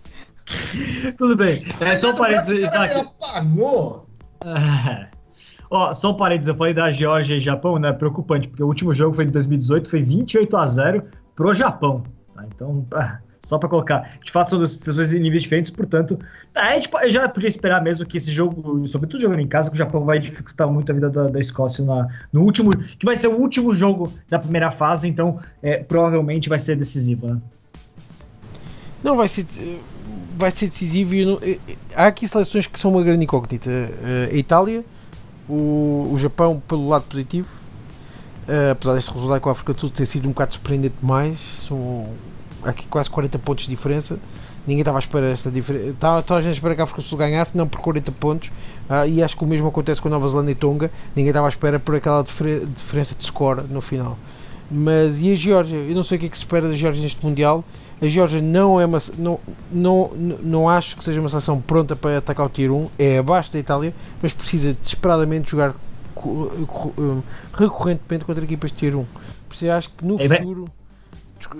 [1.20, 1.64] Tudo bem.
[1.80, 2.64] É, só um parênteses.
[2.64, 4.10] apagou!
[5.70, 7.94] Ó, só um parênteses, eu falei da Geórgia e Japão, né?
[7.94, 11.04] Preocupante, porque o último jogo foi em 2018, foi 28 a 0
[11.36, 12.02] pro Japão.
[12.34, 12.44] Tá?
[12.48, 12.88] Então,
[13.46, 14.18] só para colocar.
[14.24, 16.20] De fato, são decisões em níveis diferentes, portanto,
[16.54, 19.78] a gente já podia esperar mesmo que esse jogo, sobretudo jogando em casa, que o
[19.78, 23.28] Japão vai dificultar muito a vida da, da Escócia na, no último, que vai ser
[23.28, 27.38] o último jogo da primeira fase, então é, provavelmente vai ser decisivo, né?
[29.04, 29.46] Não, vai ser,
[30.36, 31.14] vai ser decisivo.
[31.14, 31.40] Não,
[31.96, 33.70] há aqui seleções que são uma grande incógnita.
[34.32, 34.84] A Itália,
[35.48, 37.48] o, o Japão, pelo lado positivo,
[38.48, 41.38] uh, apesar deste resultado com a África do Sul ter sido um bocado surpreendente demais,
[41.38, 42.08] são
[42.66, 44.20] aqui quase 40 pontos de diferença.
[44.66, 45.90] Ninguém estava à espera esta diferença.
[45.90, 48.50] Estava a gente a esperar que a África do Sul ganhasse, não por 40 pontos.
[48.90, 50.92] Uh, e acho que o mesmo acontece com a Nova Zelândia e Tonga.
[51.16, 54.18] Ninguém estava à espera por aquela difer diferença de score no final.
[54.70, 55.78] Mas e a Geórgia?
[55.78, 57.64] Eu não sei o que é que se espera da Geórgia neste Mundial.
[58.02, 58.98] A Geórgia não é uma.
[59.18, 59.40] Não,
[59.72, 62.90] não, não acho que seja uma seleção pronta para atacar o Tier 1.
[62.98, 65.76] É abaixo da Itália, mas precisa desesperadamente jogar
[66.26, 67.22] hum,
[67.54, 69.06] recorrentemente contra equipas de Tier 1.
[69.48, 70.68] Por isso acho que no Ei, futuro.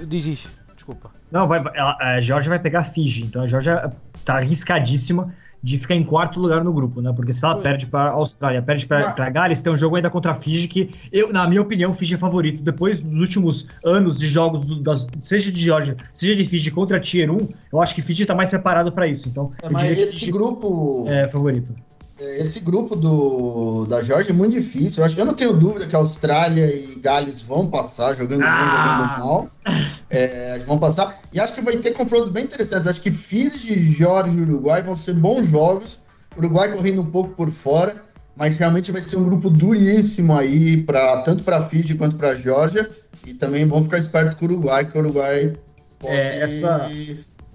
[0.08, 1.10] Diz isso, desculpa.
[1.32, 5.34] Não, vai, a Geórgia vai pegar a Fiji, então a Geórgia está arriscadíssima
[5.66, 7.12] de ficar em quarto lugar no grupo, né?
[7.12, 10.12] Porque se ela perde para a Austrália, perde para a Gales, tem um jogo ainda
[10.12, 12.62] contra a Fiji que, eu, na minha opinião, Fiji é favorito.
[12.62, 16.98] Depois dos últimos anos de jogos, do, das, seja de Georgia, seja de Fiji contra
[16.98, 19.28] a Tier 1, eu acho que Fiji está mais preparado para isso.
[19.28, 21.74] Então, é, mas esse grupo é favorito.
[22.18, 25.02] É, esse grupo do, da Georgia é muito difícil.
[25.02, 28.58] Eu, acho, eu não tenho dúvida que a Austrália e Gales vão passar jogando ah.
[28.58, 29.50] bem, jogando mal.
[30.10, 31.20] É, vão passar.
[31.34, 32.88] E acho que vai ter confrontos bem interessantes.
[32.88, 36.00] Acho que Fiji, Georgia e Uruguai vão ser bons jogos.
[36.38, 37.96] Uruguai correndo um pouco por fora,
[38.36, 42.90] mas realmente vai ser um grupo duríssimo aí, pra, tanto para Fiji quanto para Georgia.
[43.26, 45.54] E também vão ficar esperto com o Uruguai, que o Uruguai
[46.00, 46.90] pode é, essa...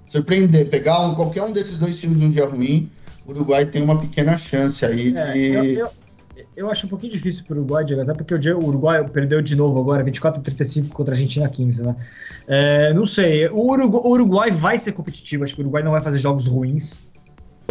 [0.07, 2.91] surpreender, pegar um, qualquer um desses dois times num dia ruim
[3.31, 5.53] o Uruguai tem uma pequena chance aí é, de.
[5.53, 5.91] Eu, eu,
[6.57, 9.55] eu, acho um pouquinho difícil para o Uruguai, Diego, até porque o Uruguai perdeu de
[9.55, 11.97] novo agora, 24 a 35 contra a Argentina 15, né?
[12.49, 15.93] É, não sei, o Uruguai, o Uruguai vai ser competitivo, acho que o Uruguai não
[15.93, 16.99] vai fazer jogos ruins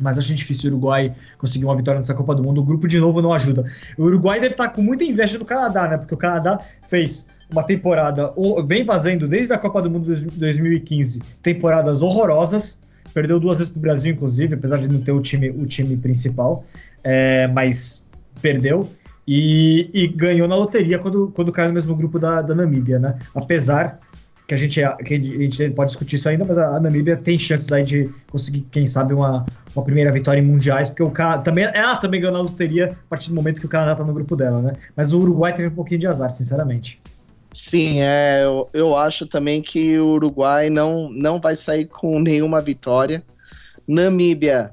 [0.02, 2.62] mas acho difícil o Uruguai conseguir uma vitória nessa Copa do Mundo.
[2.62, 3.70] O grupo de novo não ajuda.
[3.98, 5.98] O Uruguai deve estar com muita inveja do Canadá, né?
[5.98, 8.34] Porque o Canadá fez uma temporada,
[8.66, 12.80] bem fazendo desde a Copa do Mundo de 2015, temporadas horrorosas.
[13.14, 15.98] Perdeu duas vezes para o Brasil, inclusive, apesar de não ter o time, o time
[15.98, 16.66] principal,
[17.04, 18.08] é, mas
[18.42, 18.90] perdeu.
[19.28, 23.20] E, e, ganhou na loteria quando, quando caiu no mesmo grupo da, da Namíbia, né?
[23.36, 24.00] Apesar
[24.48, 27.72] que a gente, que a gente pode discutir isso ainda, mas a, Namíbia tem chances
[27.72, 29.46] aí de conseguir, quem sabe, uma,
[29.76, 33.10] uma primeira vitória em mundiais, porque o Canadá também, ela também ganhou na loteria a
[33.10, 34.74] partir do momento que o Canadá tá no grupo dela, né?
[34.96, 37.00] Mas o Uruguai teve um pouquinho de azar, sinceramente.
[37.54, 42.62] Sim, é, eu, eu acho também que o Uruguai não, não vai sair com nenhuma
[42.62, 43.24] vitória.
[43.88, 44.72] Namíbia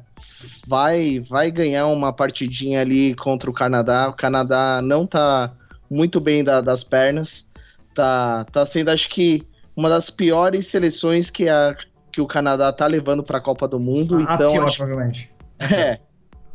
[0.66, 4.08] vai vai ganhar uma partidinha ali contra o Canadá.
[4.08, 5.52] O Canadá não tá
[5.90, 7.48] muito bem da, das pernas.
[7.94, 11.74] Tá, tá sendo, acho que, uma das piores seleções que, a,
[12.12, 14.18] que o Canadá tá levando para a Copa do Mundo.
[14.18, 15.30] A então, pior, acho, provavelmente.
[15.58, 15.98] É,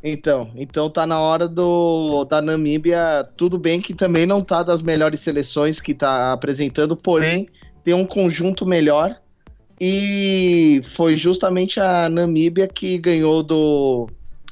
[0.03, 4.81] então, então tá na hora do da Namíbia, tudo bem que também não tá das
[4.81, 7.47] melhores seleções que tá apresentando, porém
[7.83, 9.15] tem um conjunto melhor
[9.79, 14.07] e foi justamente a Namíbia que ganhou do,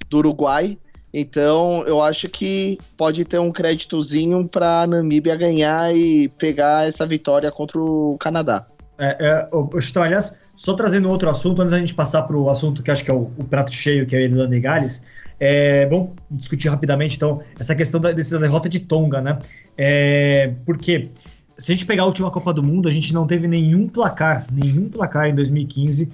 [0.09, 0.77] do Uruguai.
[1.13, 7.05] Então, eu acho que pode ter um créditozinho para a Namíbia ganhar e pegar essa
[7.05, 8.65] vitória contra o Canadá.
[8.97, 12.83] É, é, estou, aliás, só trazendo outro assunto, antes da gente passar para o assunto
[12.83, 15.01] que acho que é o, o prato cheio, que é a Irlanda e Gales.
[15.39, 19.39] É, vamos discutir rapidamente, então, essa questão da, dessa derrota de Tonga, né?
[19.77, 21.09] É, porque
[21.57, 24.45] se a gente pegar a última Copa do Mundo, a gente não teve nenhum placar,
[24.51, 26.11] nenhum placar em 2015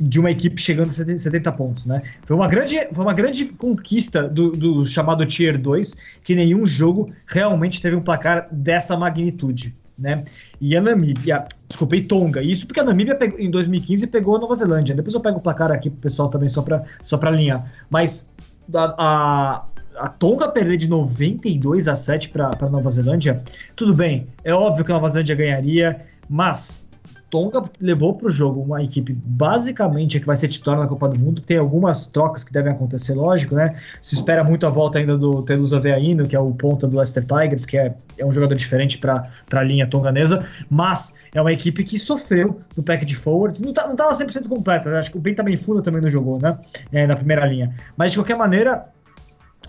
[0.00, 2.02] de uma equipe chegando a 70 pontos, né?
[2.24, 7.12] Foi uma grande, foi uma grande conquista do, do chamado Tier 2, que nenhum jogo
[7.26, 10.24] realmente teve um placar dessa magnitude, né?
[10.60, 12.42] E a Namíbia, desculpa, e Tonga.
[12.42, 14.94] Isso porque a Namíbia pegou, em 2015 pegou a Nova Zelândia.
[14.94, 17.66] Depois eu pego o placar aqui pro pessoal também, só para só pra alinhar.
[17.90, 18.28] Mas
[18.72, 19.64] a, a,
[19.96, 23.42] a Tonga perder de 92 a 7 para Nova Zelândia,
[23.74, 26.86] tudo bem, é óbvio que a Nova Zelândia ganharia, mas
[27.32, 31.18] Tonga levou para o jogo uma equipe basicamente que vai ser titular na Copa do
[31.18, 31.40] Mundo.
[31.40, 33.74] Tem algumas trocas que devem acontecer, lógico, né?
[34.02, 37.24] Se espera muito a volta ainda do Telusa Veaino, que é o ponta do Leicester
[37.24, 41.82] Tigers, que é, é um jogador diferente para a linha tonganesa, mas é uma equipe
[41.84, 43.62] que sofreu no pack de forwards.
[43.62, 44.98] Não, estava não tava 100% completa, né?
[44.98, 46.58] acho que o Ben também Funda também não jogou, né?
[46.92, 47.74] É, na primeira linha.
[47.96, 48.84] Mas de qualquer maneira,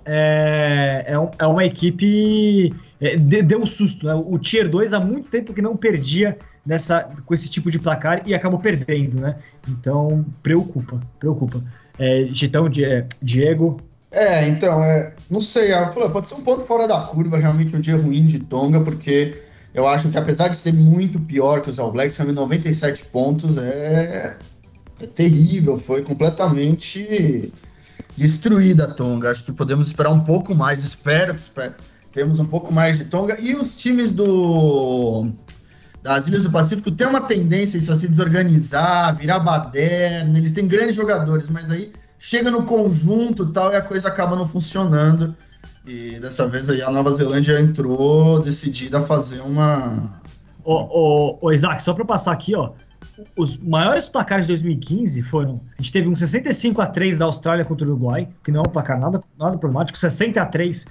[0.06, 2.74] é, é, um, é uma equipe.
[3.00, 4.14] É, deu um susto, né?
[4.14, 8.22] O Tier 2 há muito tempo que não perdia nessa, com esse tipo de placar
[8.26, 9.36] e acabou perdendo, né?
[9.68, 11.62] Então, preocupa, preocupa.
[12.00, 12.70] É, então,
[13.22, 13.80] Diego.
[14.12, 15.72] É, então, é, não sei,
[16.12, 19.42] pode ser um ponto fora da curva, realmente um dia ruim de Tonga, porque
[19.74, 24.38] eu acho que apesar de ser muito pior que os All Blacks, 97 pontos é,
[25.02, 27.52] é terrível, foi completamente
[28.16, 29.32] destruída a Tonga.
[29.32, 31.74] Acho que podemos esperar um pouco mais, espero que espero,
[32.14, 33.40] temos um pouco mais de Tonga.
[33.40, 35.32] E os times do
[36.04, 40.68] das Ilhas do Pacífico tem uma tendência isso a se desorganizar, virar baderna, eles têm
[40.68, 45.34] grandes jogadores, mas aí chega no conjunto tal e a coisa acaba não funcionando.
[45.88, 50.22] E dessa vez aí a Nova Zelândia entrou decidida a fazer uma.
[50.66, 52.72] Ô, ô, ô Isaac, só para passar aqui, ó.
[53.38, 55.62] Os maiores placares de 2015 foram.
[55.78, 58.64] A gente teve um 65 a 3 da Austrália contra o Uruguai, que não é
[58.68, 60.86] um placar nada, nada problemático, 60 a 3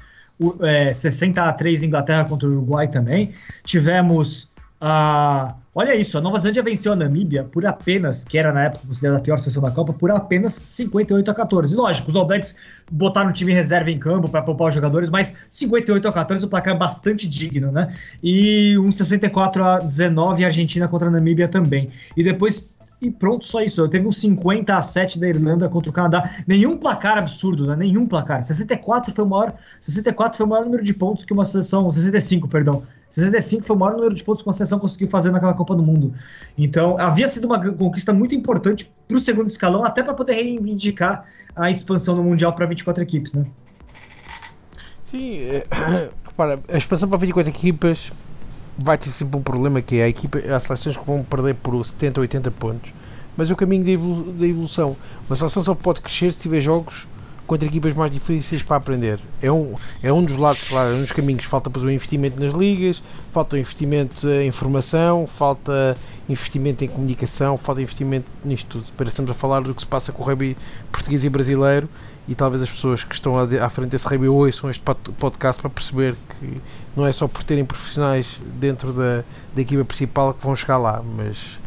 [0.61, 3.35] é, 60 a 3 Inglaterra contra o Uruguai também.
[3.65, 4.52] Tivemos
[4.83, 5.55] a.
[5.75, 9.19] Olha isso, a Nova Zelândia venceu a Namíbia por apenas, que era na época considerada
[9.19, 11.75] a pior sessão da Copa, por apenas 58 a 14.
[11.75, 12.55] Lógico, os All Blacks
[12.91, 16.49] botaram o time reserva em campo para poupar os jogadores, mas 58 a 14 o
[16.49, 17.95] placar é bastante digno, né?
[18.23, 21.89] E um 64 a 19 a Argentina contra a Namíbia também.
[22.15, 23.89] E depois e pronto, só isso.
[23.89, 26.31] Teve um 50 a 7 da Irlanda contra o Canadá.
[26.47, 27.75] Nenhum placar absurdo, né?
[27.75, 28.45] Nenhum placar.
[28.45, 32.47] 64 foi o maior, 64 foi o maior número de pontos que uma seleção, 65,
[32.47, 32.85] perdão.
[33.13, 35.83] 65 foi o maior número de pontos que uma seleção conseguiu fazer naquela Copa do
[35.83, 36.15] Mundo.
[36.57, 41.27] Então, havia sido uma conquista muito importante para o segundo escalão, até para poder reivindicar
[41.55, 43.45] a expansão no Mundial para 24 equipes, né?
[45.05, 45.67] Sim, é,
[46.25, 48.11] repara, a expansão para 24 equipas
[48.79, 51.85] vai ter sempre um problema que é a equipa, há seleções que vão perder por
[51.85, 52.95] 70 ou 80 pontos,
[53.37, 54.97] mas é o caminho da evolução.
[55.29, 57.07] Uma seleção só pode crescer se tiver jogos
[57.53, 59.21] contra equipas mais difíceis para aprender.
[59.43, 61.45] É um, é um dos lados, claro, é um dos caminhos.
[61.45, 65.95] Falta depois o investimento nas ligas, falta investimento em formação, falta
[66.31, 68.87] investimento em comunicação, falta investimento nisto tudo.
[68.97, 70.57] Para estamos a falar do que se passa com o rugby
[70.91, 71.91] português e brasileiro
[72.27, 74.83] e talvez as pessoas que estão à frente desse rugby ouçam este
[75.19, 76.59] podcast para perceber que
[76.97, 81.03] não é só por terem profissionais dentro da, da equipa principal que vão chegar lá,
[81.03, 81.59] mas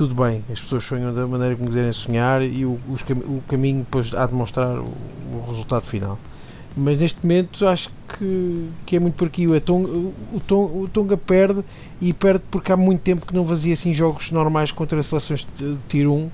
[0.00, 3.80] tudo bem, as pessoas sonham da maneira como quiserem sonhar e o, os, o caminho
[3.80, 6.18] depois há de mostrar o, o, resultado final.
[6.74, 9.46] Mas neste momento acho que, que é muito por aqui.
[9.46, 10.14] O Tonga, o,
[10.54, 11.62] o Tonga perde
[12.00, 15.46] e perde porque há muito tempo que não fazia assim jogos normais contra as seleções
[15.54, 16.30] de Tier 1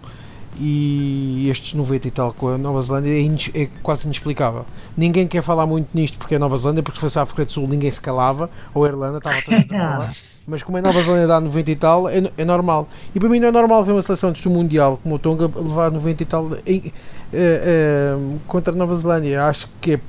[0.60, 4.64] e estes 90 e tal com a Nova Zelândia é, é, quase inexplicável.
[4.96, 7.50] Ninguém quer falar muito nisto porque é Nova Zelândia, porque se fosse a África do
[7.52, 10.35] Sul ninguém se calava, ou a Irlanda estava toda a falar.
[10.46, 12.88] Mas como é Nova Zelândia dá 90 e tal, é, é, normal.
[13.14, 15.90] E para mim não é normal ver uma seleção do Mundial como o Tonga levar
[15.90, 16.92] 90 e tal em,
[17.32, 19.44] é, contra a Nova Zelândia.
[19.44, 20.00] Acho que é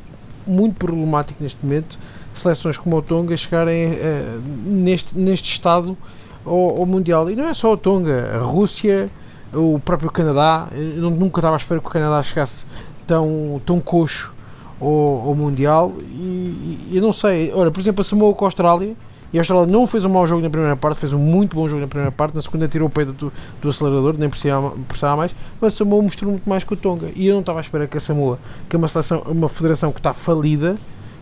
[0.46, 1.98] muito problemático neste momento
[2.40, 5.98] seleções como o Tonga chegarem eh, neste, neste estado
[6.46, 7.30] ao, ao, Mundial.
[7.30, 9.10] E não é só o Tonga, a Rússia,
[9.54, 10.68] o próprio Canadá.
[10.72, 12.68] Eu nunca estava a esperar que o Canadá chegasse
[13.06, 14.34] tão, tão coxo
[14.80, 15.94] ao, ao Mundial.
[16.00, 18.96] E, e, eu não sei, olha, por exemplo, a Samoa com a Austrália
[19.32, 21.68] e a Austrália não fez um mau jogo na primeira parte, fez um muito bom
[21.68, 22.34] jogo na primeira parte.
[22.34, 25.36] Na segunda tirou o pé do, do acelerador, nem precisava, precisava mais.
[25.60, 27.10] Mas a Samoa mostrou muito mais que o Tonga.
[27.16, 29.92] E eu não estava à espera que a Samoa, que é uma, seleção, uma federação
[29.92, 30.78] que está falida,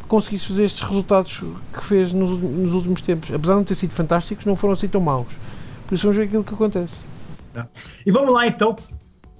[0.07, 3.33] conseguisse fazer estes resultados que fez nos, nos, últimos tempos.
[3.33, 5.33] Apesar de não ter sido fantásticos, não foram assim tão maus.
[5.87, 7.05] Por isso vamos ver aquilo que acontece.
[8.05, 8.75] E vamos lá então.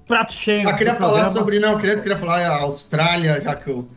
[0.08, 0.68] Prato cheio.
[0.68, 1.60] Ah, queria falar sobre.
[1.60, 3.88] Não, queria, queria falar a Austrália, já que o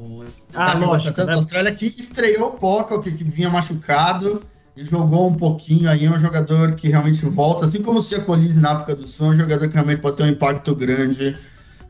[0.00, 1.34] o ah, lógico, né?
[1.34, 4.42] Austrália que estreou o Poca, que, que vinha machucado
[4.76, 8.20] e jogou um pouquinho aí, é um jogador que realmente volta, assim como o Cia
[8.20, 11.36] Colise na África do Sul, é um jogador que realmente pode ter um impacto grande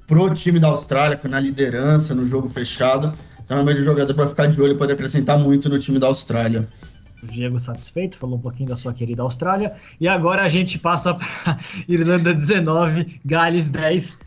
[0.07, 3.13] pro time da Austrália, na liderança, no jogo fechado.
[3.45, 6.69] Então é um jogador para ficar de olho, pode acrescentar muito no time da Austrália.
[7.23, 9.75] O Diego satisfeito, falou um pouquinho da sua querida Austrália.
[10.01, 14.19] E agora a gente passa para Irlanda 19, Gales 10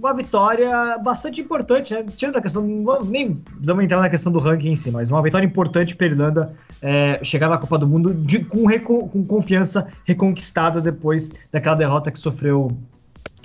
[0.00, 2.04] uma vitória bastante importante, né?
[2.16, 2.66] Tirando a questão,
[3.04, 6.10] nem precisamos entrar na questão do ranking em si, mas uma vitória importante para a
[6.10, 12.10] Irlanda é, chegar na Copa do Mundo de, com, com, confiança reconquistada depois daquela derrota
[12.10, 12.72] que sofreu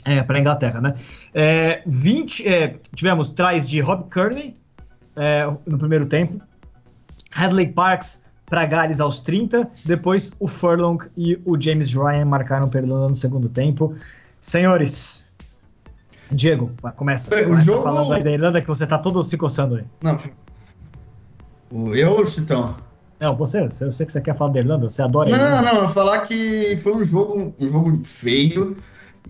[0.06, 0.96] é, para a Inglaterra, né?
[1.34, 4.56] É, 20, é, tivemos trás de Rob Kearney
[5.18, 6.42] é, no primeiro tempo,
[7.34, 12.80] Hadley Parks para Gales aos 30, depois o Furlong e o James Ryan marcaram para
[12.80, 13.94] a Irlanda no segundo tempo.
[14.40, 15.25] Senhores,
[16.32, 17.30] Diego, começa.
[17.48, 17.84] O jogo...
[17.84, 19.84] falando aí da Irlanda que você tá todo se coçando aí.
[20.02, 20.20] Não.
[21.94, 22.76] Eu ou o Chitão?
[23.20, 25.74] Não, você, eu sei que você quer falar da Irlanda, você adora Não, Irlanda.
[25.74, 28.78] não, falar que foi um jogo, um jogo feio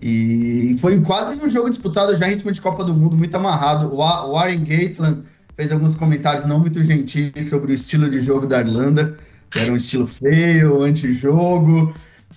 [0.02, 3.94] e foi quase um jogo disputado já em ritmo de Copa do Mundo, muito amarrado.
[3.94, 5.22] O Warren Gatland
[5.56, 9.16] fez alguns comentários não muito gentis sobre o estilo de jogo da Irlanda,
[9.50, 11.94] que era um estilo feio, antijogo.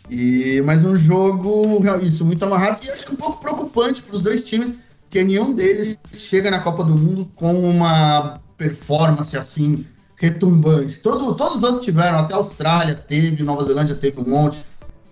[0.10, 4.22] E, mas um jogo, isso, muito amarrado e acho que um pouco preocupante para os
[4.22, 9.86] dois times, porque nenhum deles chega na Copa do Mundo com uma performance assim
[10.16, 10.99] retumbante.
[10.99, 14.64] Todo, todos os outros tiveram, até a Austrália teve, Nova Zelândia teve um monte,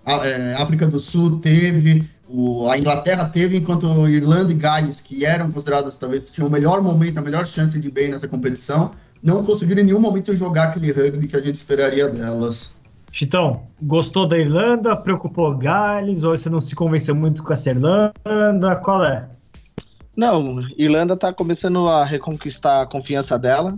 [0.06, 5.26] a é, África do Sul teve, o, a Inglaterra teve, enquanto Irlanda e Gales, que
[5.26, 8.92] eram consideradas talvez tinham o melhor momento, a melhor chance de bem nessa competição,
[9.24, 12.77] não conseguiram em nenhum momento jogar aquele rugby que a gente esperaria delas.
[13.18, 14.96] Chitão, gostou da Irlanda?
[14.96, 16.24] Preocupou Gales?
[16.24, 18.76] Ou você não se convenceu muito com essa Irlanda?
[18.84, 19.28] Qual é?
[20.16, 23.76] Não, Irlanda está começando a reconquistar a confiança dela.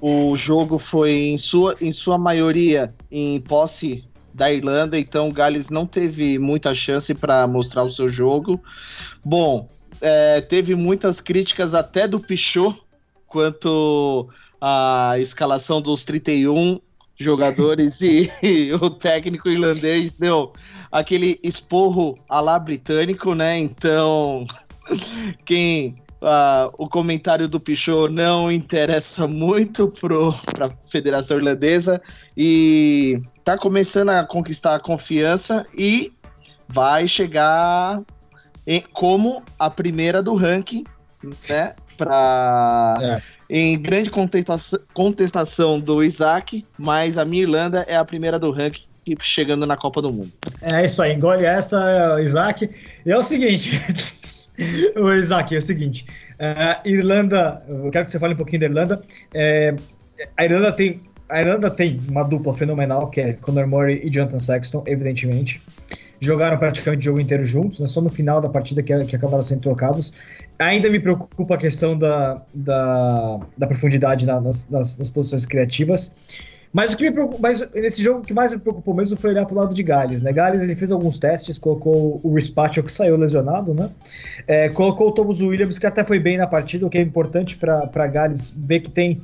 [0.00, 5.84] O jogo foi, em sua, em sua maioria, em posse da Irlanda, então Gales não
[5.84, 8.62] teve muita chance para mostrar o seu jogo.
[9.24, 9.68] Bom,
[10.00, 12.80] é, teve muitas críticas até do Pichot
[13.26, 14.28] quanto
[14.60, 16.78] à escalação dos 31
[17.18, 18.30] jogadores e,
[18.80, 20.52] o técnico irlandês deu
[20.90, 23.58] aquele esporro a lá britânico, né?
[23.58, 24.46] Então,
[25.44, 32.00] quem uh, o comentário do Pichot não interessa muito para a Federação Irlandesa
[32.36, 36.12] e tá começando a conquistar a confiança e
[36.68, 38.00] vai chegar
[38.66, 40.84] em, como a primeira do ranking,
[41.48, 41.74] né?
[41.96, 43.37] Pra, é.
[43.50, 48.86] Em grande contestação, do Isaac, mas a minha Irlanda é a primeira do ranking
[49.20, 50.30] chegando na Copa do Mundo.
[50.60, 52.68] É isso aí, engole essa, Isaac.
[53.06, 53.80] E é o seguinte.
[54.96, 56.04] o Isaac, é o seguinte.
[56.34, 59.02] Uh, Irlanda, eu quero que você fale um pouquinho da Irlanda.
[59.32, 59.74] É,
[60.36, 61.00] a Irlanda tem.
[61.30, 65.60] A Irlanda tem uma dupla fenomenal, que é Conor Murray e Jonathan Sexton, evidentemente
[66.20, 67.86] jogaram praticamente o jogo inteiro juntos, né?
[67.86, 70.12] só no final da partida que, que acabaram sendo trocados.
[70.58, 76.12] Ainda me preocupa a questão da, da, da profundidade na, nas, nas, nas, posições criativas.
[76.72, 79.30] Mas o que me preocupa, mas nesse jogo o que mais me preocupou mesmo foi
[79.30, 80.32] olhar para o lado de Gales, né?
[80.32, 83.88] Gales ele fez alguns testes, colocou o Rispatcho que saiu lesionado, né?
[84.46, 87.56] É, colocou o Thomas Williams que até foi bem na partida, o que é importante
[87.56, 89.22] para Gales ver que tem,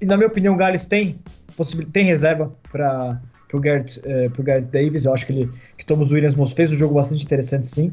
[0.00, 1.18] e na minha opinião, Gales tem
[1.92, 5.04] tem reserva para pro Garrett, eh, pro Garrett Davis.
[5.04, 7.92] Eu acho que ele que Thomas Williams fez um jogo bastante interessante, sim.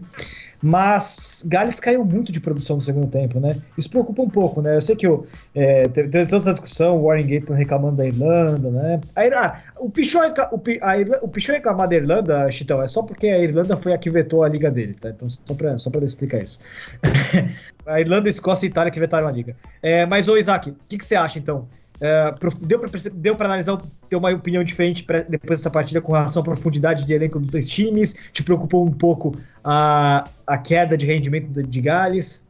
[0.62, 3.56] Mas Gales caiu muito de produção no segundo tempo, né?
[3.78, 4.76] Isso preocupa um pouco, né?
[4.76, 5.06] Eu sei que
[5.54, 9.02] é, teve, toda essa discussão, o Warren Gateman reclamando da Irlanda, né?
[9.16, 13.78] A, ah, o Pichot o, o reclamar da Irlanda, Chitão, é só porque a Irlanda
[13.78, 15.10] foi a que vetou a liga dele, tá?
[15.10, 16.60] Então, só pra, só pra explicar isso.
[17.86, 19.56] a Irlanda, Escócia e Itália que vetaram a liga.
[19.84, 21.68] É, mas, ô Isaac, o que, que você acha, então?
[22.00, 22.26] É,
[22.62, 23.78] deu para deu analisar,
[24.10, 27.50] ter uma opinião diferente pra, depois dessa partida com relação à profundidade de elenco dos
[27.50, 28.16] dois times?
[28.34, 32.44] Te preocupou um pouco a, a queda de rendimento de, de Gales?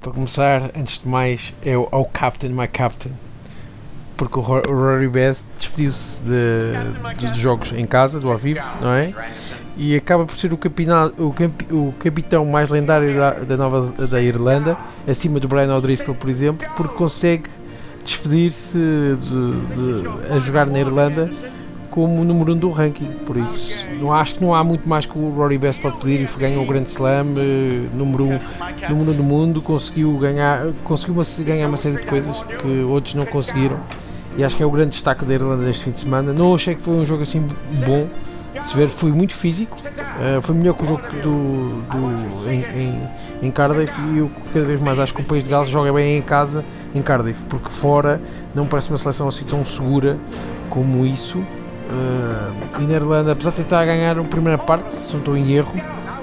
[0.00, 3.10] Para começar, antes de mais, é o oh Captain, my Captain.
[4.16, 9.14] Porque o Rory Best despediu-se de, de, jogos em casa, do ao vivo, não é?
[9.76, 14.76] E acaba por ser o, o, o capitão mais lendário da, da, Nova, da Irlanda,
[15.06, 17.48] acima do Brian O'Driscoll, por exemplo, porque consegue
[18.08, 21.30] despedir-se de, de, a jogar na Irlanda
[21.90, 23.10] como número 1 um do ranking.
[23.26, 26.28] Por isso, não acho que não há muito mais que o Rory Best para pedir.
[26.38, 28.38] Ganhou o Grand Slam, eh, número 1 um,
[28.90, 33.14] número um do mundo, conseguiu ganhar, conseguiu uma, ganhar uma série de coisas que outros
[33.14, 33.78] não conseguiram.
[34.36, 36.32] E acho que é o grande destaque da Irlanda neste fim de semana.
[36.32, 37.44] Não achei que foi um jogo assim
[37.84, 38.08] bom
[38.60, 43.08] se ver, foi muito físico, uh, foi melhor que o jogo do, do em, em,
[43.42, 46.18] em, Cardiff e eu cada vez mais acho que o País de Gales joga bem
[46.18, 48.20] em casa em Cardiff, porque fora
[48.54, 50.18] não parece uma seleção assim tão segura
[50.68, 51.38] como isso.
[51.38, 55.52] Uh, e na Irlanda, apesar de tentar ganhar a primeira parte, se não estou em
[55.52, 55.74] erro,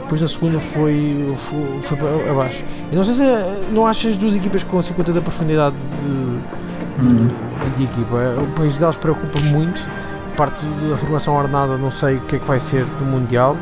[0.05, 2.63] depois na segunda foi, foi, foi abaixo.
[2.91, 3.23] Eu não sei se
[3.71, 8.15] não achas as duas equipas com 50 da profundidade de, de, de, de equipa.
[8.39, 9.89] O País de Gales preocupa muito
[10.35, 13.55] parte da formação ordenada não sei o que é que vai ser do Mundial.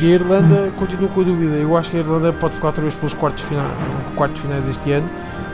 [0.00, 1.56] e a Irlanda continua com a dúvida.
[1.56, 3.46] Eu acho que a Irlanda pode ficar outra vez pelos quartos,
[4.16, 5.08] quartos finais este ano.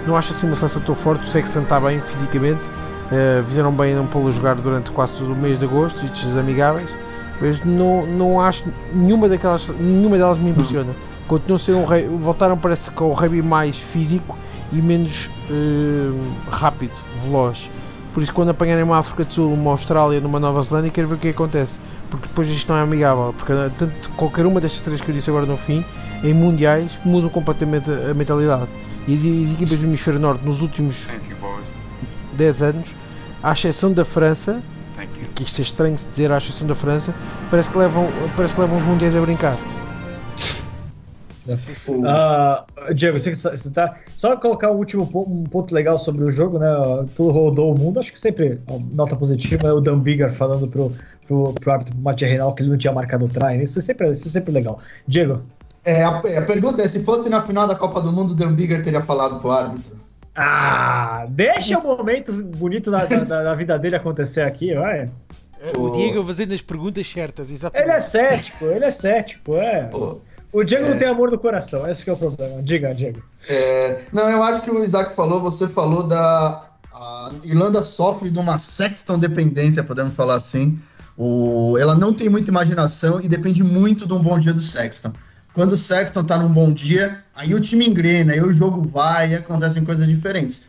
[0.07, 1.27] Não acho assim uma seleção tão forte.
[1.27, 2.69] Sexton está bem fisicamente.
[2.69, 6.95] Uh, fizeram bem não pô-lo jogar durante quase todo o mês de agosto, e amigáveis.
[7.41, 10.95] Mas não, não acho nenhuma daquelas nenhuma delas me impressiona.
[11.27, 14.39] Continuam a ser um rei, voltaram parece com o rugby mais físico
[14.73, 17.71] e menos uh, rápido, veloz.
[18.19, 21.15] Por isso, quando apanharem uma África do Sul, uma Austrália, numa Nova Zelândia, quero ver
[21.15, 21.79] o que acontece.
[22.11, 23.33] Porque depois isto não é amigável.
[23.33, 25.85] Porque tanto, qualquer uma destas três que eu disse agora no fim,
[26.25, 28.67] em mundiais, mudam completamente a mentalidade.
[29.07, 31.09] E as, as equipas do Hemisfério Norte, nos últimos
[32.33, 32.97] 10 anos,
[33.41, 34.61] à exceção da França,
[35.37, 37.15] que isto é estranho se dizer, à exceção da França,
[37.49, 39.57] parece que levam, parece que levam os mundiais a brincar.
[41.55, 43.97] Uh, Diego, você, você tá.
[44.15, 46.67] Só colocar o último ponto, um ponto legal sobre o jogo, né?
[47.17, 48.61] Tu rodou o mundo, acho que sempre
[48.95, 50.93] nota positiva é o Dan Bigger falando pro,
[51.27, 53.57] pro, pro árbitro Matias Reinal que ele não tinha marcado o try.
[53.57, 53.65] Né?
[53.65, 54.79] Isso é sempre, isso é sempre legal.
[55.07, 55.41] Diego.
[55.85, 58.55] É, a, a, pergunta é: se fosse na final da Copa do Mundo, o Dan
[58.55, 59.97] Bigger teria falado pro árbitro?
[60.35, 65.11] Ah, deixa o momento bonito da, da, da vida dele acontecer aqui, vai.
[65.77, 67.89] O Diego fazendo as perguntas certas, exatamente.
[67.89, 69.91] Ele é cético, ele é cético, é.
[69.93, 70.21] O
[70.65, 70.91] Diego é...
[70.91, 72.63] não tem amor do coração, esse é o problema.
[72.63, 73.23] Diga, Diego.
[73.49, 74.03] É...
[74.13, 76.65] Não, eu acho que o Isaac falou, você falou da.
[76.93, 80.79] A Irlanda sofre de uma sexton dependência, podemos falar assim.
[81.17, 85.13] O, ela não tem muita imaginação e depende muito de um bom dia do Sexton.
[85.53, 89.33] Quando o Sexton tá num bom dia, aí o time engrena, aí o jogo vai
[89.33, 90.69] e acontecem coisas diferentes.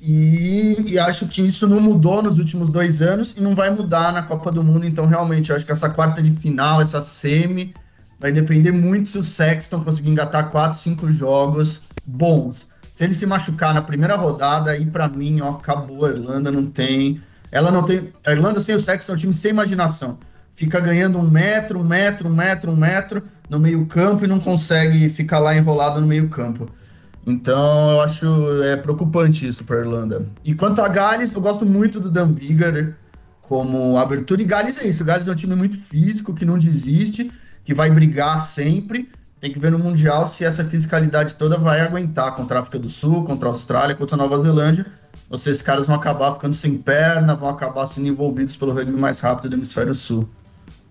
[0.00, 4.12] E, e, acho que isso não mudou nos últimos dois anos e não vai mudar
[4.12, 4.84] na Copa do Mundo.
[4.84, 7.72] Então, realmente, eu acho que essa quarta de final, essa semi,
[8.18, 12.68] vai depender muito se o Sexton conseguir engatar quatro, cinco jogos bons.
[12.92, 16.06] Se ele se machucar na primeira rodada, aí para mim, ó, acabou.
[16.06, 17.20] A Irlanda não tem.
[17.50, 18.12] Ela não tem.
[18.24, 20.18] A Irlanda sem o Sexton é um time sem imaginação.
[20.54, 25.08] Fica ganhando um metro, um metro, um metro, um metro no meio-campo e não consegue
[25.08, 26.70] ficar lá enrolado no meio-campo.
[27.26, 30.26] Então eu acho é, preocupante isso para Irlanda.
[30.44, 32.94] E quanto a Gales, eu gosto muito do Dan Bigger
[33.40, 34.42] como abertura.
[34.42, 37.32] E Gales é isso: o Gales é um time muito físico, que não desiste,
[37.64, 39.08] que vai brigar sempre.
[39.40, 42.88] Tem que ver no Mundial se essa fisicalidade toda vai aguentar contra a África do
[42.88, 44.86] Sul, contra a Austrália, contra a Nova Zelândia.
[45.28, 48.92] Ou se esses caras vão acabar ficando sem perna, vão acabar sendo envolvidos pelo rugby
[48.92, 50.28] mais rápido do Hemisfério Sul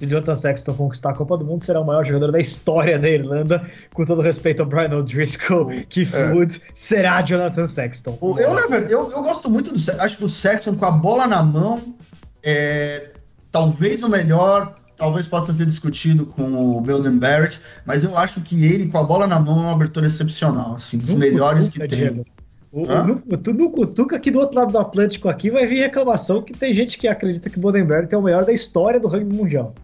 [0.05, 3.09] de Jonathan Sexton conquistar a Copa do Mundo, será o maior jogador da história da
[3.09, 3.65] Irlanda.
[3.93, 6.33] Com todo respeito ao Brian O'Driscoll, é.
[6.33, 8.17] Wood, será Jonathan Sexton.
[8.37, 11.27] Eu, na verdade, eu, eu gosto muito do Acho que o Sexton com a bola
[11.27, 11.95] na mão
[12.43, 13.13] é
[13.51, 14.75] talvez o melhor.
[14.95, 19.03] Talvez possa ser discutido com o Belden Barrett, mas eu acho que ele, com a
[19.03, 22.23] bola na mão, é uma abertura excepcional, assim, dos melhores que tem.
[22.71, 26.41] O, o, tu no Cutuca aqui do outro lado do Atlântico aqui vai vir reclamação
[26.41, 29.35] que tem gente que acredita que o Bodenberg é o melhor da história do rugby
[29.35, 29.75] mundial.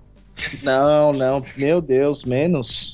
[0.64, 2.92] Não, não, meu Deus, menos.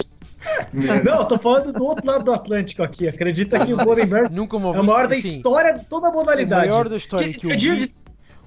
[0.74, 3.08] Não, eu tô falando do outro lado do Atlântico aqui.
[3.08, 6.68] Acredita que o Bodenberg Nunca é o maior da assim, história de toda a modalidade.
[6.68, 7.96] O maior da história que, que eu vi,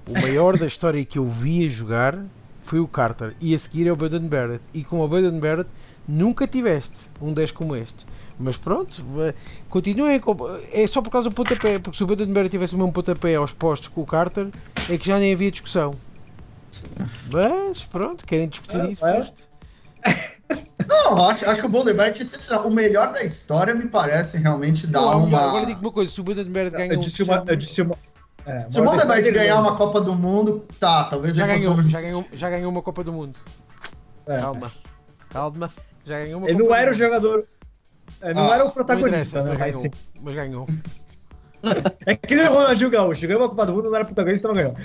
[0.07, 2.23] o maior da história que eu vi a jogar
[2.69, 4.63] foi o Carter e a seguir é o Baden Barrett.
[4.75, 5.69] E com o Baden Barrett
[6.07, 8.05] nunca tiveste um 10 como este.
[8.39, 9.03] Mas pronto,
[9.69, 10.21] continuem.
[10.71, 13.53] É só por causa do pontapé, porque se o Baden tivesse o mesmo pontapé aos
[13.53, 14.49] postos com o Carter,
[14.87, 15.95] é que já nem havia discussão.
[17.31, 19.05] Mas pronto, querem discutir é, isso?
[19.05, 19.23] É.
[20.87, 22.65] Não, acho, acho que o Boldenberg é excepcional.
[22.65, 25.39] O melhor da história me parece realmente dar Não, uma.
[25.39, 27.95] Agora digo uma coisa: se o Baden ganha eu disse uma, eu disse uma,
[28.49, 32.25] é, se o Boldenberg ganhar uma Copa do Mundo, tá, talvez já ganhou, já ganhou,
[32.33, 33.37] já ganhou uma Copa do Mundo.
[34.25, 34.39] É.
[34.39, 34.71] Calma,
[35.29, 35.71] calma,
[36.03, 37.45] já ganhou uma Ele Copa não era o jogador.
[38.21, 39.49] É, não ah, era o protagonista, né?
[39.51, 39.91] Mas ganhou.
[40.19, 40.67] Mas ganhou.
[42.07, 44.55] É que nem o Ronaldinho Gaúcho, ganhou uma Copa do Mundo, não era protagonista, não
[44.55, 44.75] ganhou.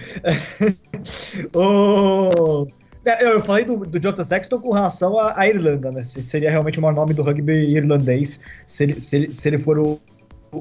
[1.54, 2.68] o...
[3.06, 6.04] É, eu falei do, do Jonathan Sexton com relação à, à Irlanda, né?
[6.04, 9.58] Se seria realmente o maior nome do rugby irlandês, se ele, se ele, se ele
[9.58, 10.00] for o,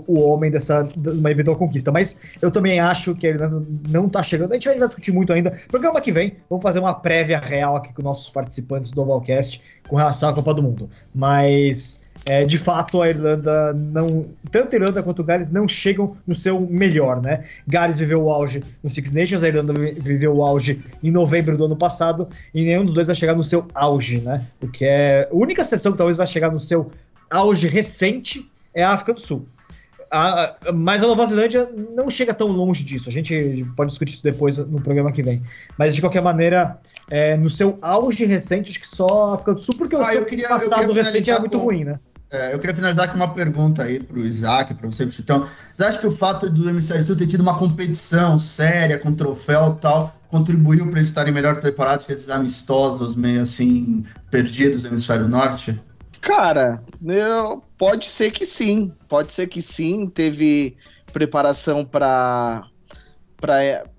[0.07, 1.91] o homem dessa uma eventual conquista.
[1.91, 4.51] Mas eu também acho que Irlanda não tá chegando.
[4.51, 5.57] A gente vai discutir muito ainda.
[5.69, 9.95] Programa que vem, vamos fazer uma prévia real aqui com nossos participantes do Ovalcast com
[9.95, 10.89] relação à Copa do Mundo.
[11.13, 14.25] Mas é, de fato a Irlanda não.
[14.49, 17.43] Tanto a Irlanda quanto o Gales não chegam no seu melhor, né?
[17.67, 21.65] Gales viveu o auge no Six Nations, a Irlanda viveu o auge em novembro do
[21.65, 24.45] ano passado, e nenhum dos dois vai chegar no seu auge, né?
[24.61, 25.27] O que é.
[25.29, 26.91] A única sessão que talvez vai chegar no seu
[27.29, 29.45] auge recente é a África do Sul.
[30.13, 33.09] A, a, mas a Nova Zelândia não chega tão longe disso.
[33.09, 35.41] A gente pode discutir isso depois no programa que vem.
[35.75, 36.77] Mas de qualquer maneira,
[37.09, 40.05] é, no seu auge recente, acho que só a África do Sul, porque ah, o
[40.05, 41.65] seu queria, passado recente era muito com...
[41.65, 41.99] ruim, né?
[42.29, 45.47] É, eu queria finalizar com uma pergunta aí para o Isaac, para você, Chutão.
[45.73, 49.75] Você acha que o fato do Hemisfério Sul ter tido uma competição séria, com troféu
[49.77, 54.89] e tal, contribuiu para eles estarem melhor preparados que esses amistosos meio assim, perdidos do
[54.89, 55.79] Hemisfério Norte?
[56.21, 58.93] Cara, eu, pode ser que sim.
[59.09, 60.07] Pode ser que sim.
[60.07, 60.77] Teve
[61.11, 62.63] preparação para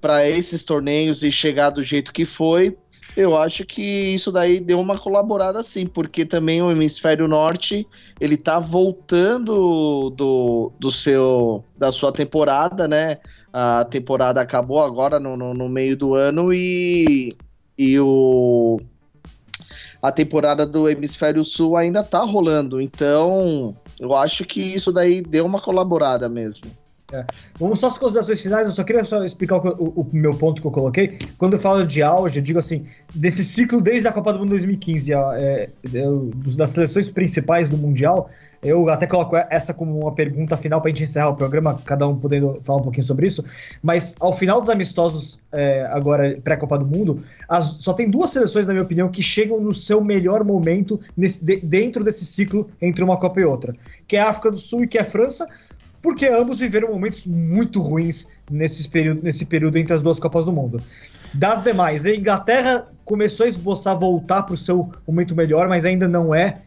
[0.01, 2.78] para esses torneios e chegar do jeito que foi.
[3.14, 7.87] Eu acho que isso daí deu uma colaborada sim, porque também o hemisfério norte
[8.18, 13.18] ele tá voltando do, do seu da sua temporada, né?
[13.53, 17.28] A temporada acabou agora no, no, no meio do ano e,
[17.76, 18.80] e o
[20.05, 22.78] a temporada do hemisfério sul ainda tá rolando.
[22.78, 26.66] Então, eu acho que isso daí deu uma colaborada mesmo.
[27.12, 27.24] É.
[27.59, 30.61] Vamos só as considerações finais, eu só queria só explicar o, o, o, meu ponto
[30.61, 31.18] que eu coloquei.
[31.36, 34.50] Quando eu falo de auge, eu digo assim, desse ciclo desde a Copa do Mundo
[34.50, 35.68] 2015, é,
[36.57, 38.30] das seleções principais do Mundial,
[38.64, 42.09] eu até coloco essa como uma pergunta final para a gente encerrar o programa, cada
[42.09, 43.44] um podendo falar um pouquinho sobre isso.
[43.82, 48.66] Mas ao final dos amistosos, é, agora pré-Copa do Mundo, as, só tem duas seleções,
[48.66, 53.05] na minha opinião, que chegam no seu melhor momento nesse, de, dentro desse ciclo entre
[53.05, 53.76] uma Copa e outra,
[54.09, 55.46] que é a África do Sul e que é a França
[56.05, 60.52] porque ambos viveram momentos muito ruins nesse período, nesse período entre as duas Copas do
[60.52, 60.78] Mundo.
[61.32, 66.07] Das demais, a Inglaterra começou a esboçar voltar para o seu momento melhor, mas ainda
[66.07, 66.59] não é,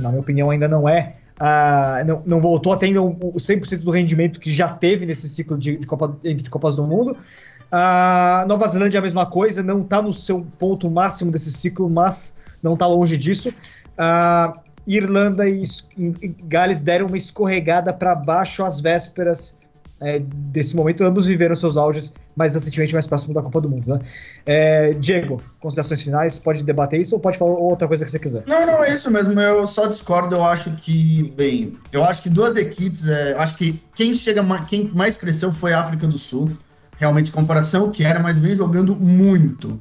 [0.00, 3.92] na minha opinião, ainda não é Uh, não, não voltou a ter o 100% do
[3.92, 7.12] rendimento que já teve nesse ciclo de, de, Copa, de Copas do Mundo.
[7.12, 11.88] Uh, Nova Zelândia é a mesma coisa, não está no seu ponto máximo desse ciclo,
[11.88, 13.50] mas não está longe disso.
[13.50, 15.62] Uh, Irlanda e,
[15.96, 19.56] e Gales deram uma escorregada para baixo às vésperas
[20.00, 21.04] é, desse momento.
[21.04, 23.94] Ambos viveram seus auges mais recentemente, mais próximo da Copa do Mundo.
[23.94, 24.00] Né?
[24.46, 28.44] É, Diego, considerações finais, pode debater isso ou pode falar outra coisa que você quiser?
[28.46, 29.38] Não, não, é isso mesmo.
[29.38, 30.36] Eu só discordo.
[30.36, 34.88] Eu acho que, bem, eu acho que duas equipes, é, acho que quem chega, quem
[34.94, 36.48] mais cresceu foi a África do Sul.
[36.96, 39.80] Realmente, comparação que era, mas vem jogando muito.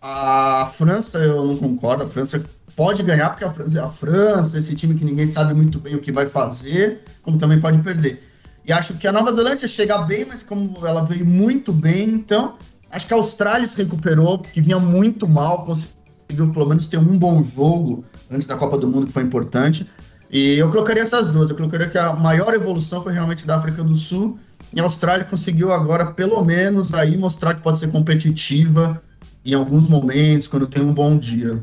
[0.00, 2.04] A França, eu não concordo.
[2.04, 2.42] A França
[2.80, 5.94] pode ganhar, porque a França é a França, esse time que ninguém sabe muito bem
[5.94, 8.22] o que vai fazer, como também pode perder.
[8.64, 12.54] E acho que a Nova Zelândia chega bem, mas como ela veio muito bem, então
[12.90, 17.18] acho que a Austrália se recuperou, que vinha muito mal, conseguiu pelo menos ter um
[17.18, 19.86] bom jogo antes da Copa do Mundo, que foi importante.
[20.30, 21.50] E eu colocaria essas duas.
[21.50, 24.38] Eu colocaria que a maior evolução foi realmente da África do Sul.
[24.72, 29.02] E a Austrália conseguiu agora, pelo menos, aí mostrar que pode ser competitiva
[29.44, 31.60] em alguns momentos, quando tem um bom dia.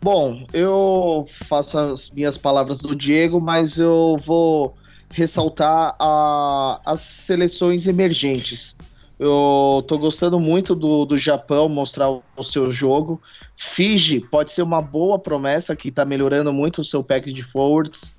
[0.00, 4.76] Bom, eu faço as minhas palavras do Diego, mas eu vou
[5.10, 8.76] ressaltar a, as seleções emergentes.
[9.18, 13.20] Eu tô gostando muito do, do Japão mostrar o, seu jogo.
[13.56, 18.16] Fiji pode ser uma boa promessa que tá melhorando muito o seu pack de forwards,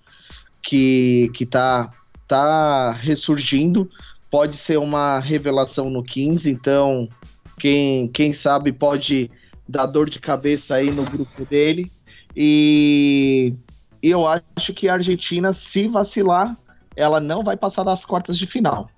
[0.62, 1.90] que, que tá,
[2.28, 3.90] tá ressurgindo.
[4.30, 7.08] Pode ser uma revelação no 15, então
[7.58, 9.32] quem, quem sabe pode
[9.70, 11.92] dar dor de cabeça aí no grupo dele.
[12.36, 13.54] E,
[14.02, 16.58] e eu acho que a Argentina, se vacilar,
[16.96, 18.90] ela não vai passar das quartas de final.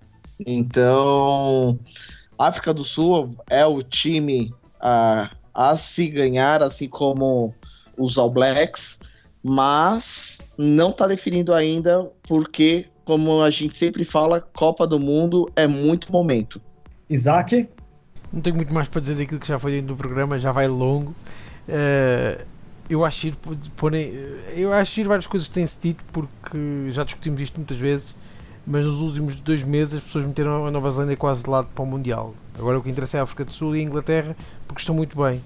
[0.46, 1.78] Então,
[2.40, 7.54] África do Sul é o time a, a se ganhar, assim como
[7.98, 9.00] os All Blacks,
[9.44, 15.68] mas não está definido ainda porque, como a gente sempre fala, Copa do Mundo é
[15.68, 16.62] muito momento.
[17.10, 17.68] Isaac?
[18.32, 20.68] Não tenho muito mais para dizer daquilo que já foi dentro do programa, já vai
[20.68, 21.14] longo.
[21.68, 22.46] Uh,
[22.90, 23.36] eu acho ir
[23.76, 24.12] porem,
[24.54, 26.58] eu acho ir várias coisas que têm-se dito porque
[26.90, 28.16] já discutimos isto muitas vezes
[28.68, 31.84] mas nos últimos dois meses as pessoas meteram a Nova Zelândia quase de lado para
[31.84, 34.36] o Mundial agora o que interessa é a África do Sul e a Inglaterra
[34.68, 35.42] porque estão muito bem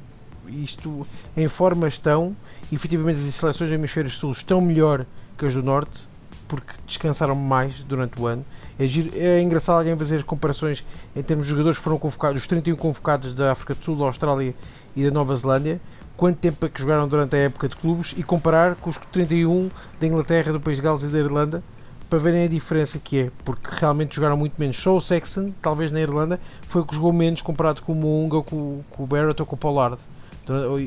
[0.48, 1.06] isto
[1.38, 2.36] em forma estão
[2.72, 5.06] efetivamente as seleções do hemisfério sul estão melhor
[5.38, 6.08] que as do norte
[6.48, 8.46] porque descansaram mais durante o ano.
[8.78, 10.86] É, giro, é engraçado alguém fazer comparações
[11.16, 14.06] em termos de jogadores que foram convocados os 31 convocados da África do Sul, da
[14.06, 14.54] Austrália
[14.96, 15.80] e da Nova Zelândia.
[16.18, 19.70] Quanto tempo é que jogaram durante a época de clubes e comparar com os 31
[20.00, 21.64] da Inglaterra, do País de Gales e da Irlanda
[22.10, 24.78] para verem a diferença que é, porque realmente jogaram muito menos.
[24.78, 28.42] Só o Sexton, talvez na Irlanda, foi o que jogou menos comparado com o Munga,
[28.44, 29.98] com, com o Barrett ou com o Pollard,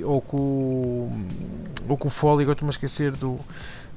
[0.04, 0.20] ou,
[1.88, 3.38] ou com o Foley, agora estou-me a esquecer do,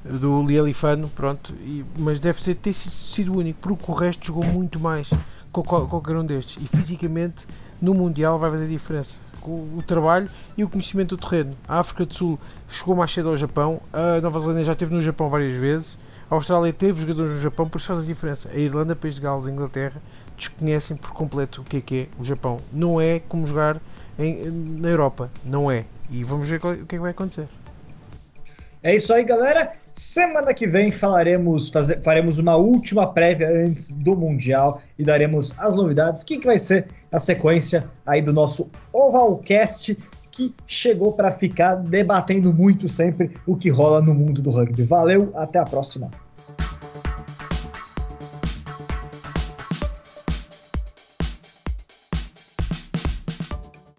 [0.04, 4.44] do Lielifano, pronto, e, mas deve ser, ter sido o único, porque o resto jogou
[4.44, 5.10] muito mais
[5.52, 7.46] com qualquer um destes, e fisicamente
[7.80, 11.56] no Mundial vai fazer diferença o trabalho e o conhecimento do terreno.
[11.66, 12.38] A África do Sul
[12.68, 15.98] chegou mais cedo ao Japão, a Nova Zelândia já esteve no Japão várias vezes,
[16.30, 18.50] a Austrália teve jogadores no Japão, por isso faz a diferença.
[18.50, 20.00] A Irlanda, País de Gales e Inglaterra
[20.34, 22.58] desconhecem por completo o que é que é o Japão.
[22.72, 23.78] Não é como jogar
[24.18, 25.84] em, na Europa, não é.
[26.10, 27.48] E vamos ver o que é que vai acontecer.
[28.82, 29.72] É isso aí, galera.
[29.92, 35.76] Semana que vem falaremos, fazer, faremos uma última prévia antes do Mundial e daremos as
[35.76, 36.22] novidades.
[36.22, 39.96] O que, que vai ser a sequência aí do nosso Ovalcast
[40.32, 44.82] que chegou para ficar debatendo muito sempre o que rola no mundo do rugby.
[44.82, 46.10] Valeu, até a próxima.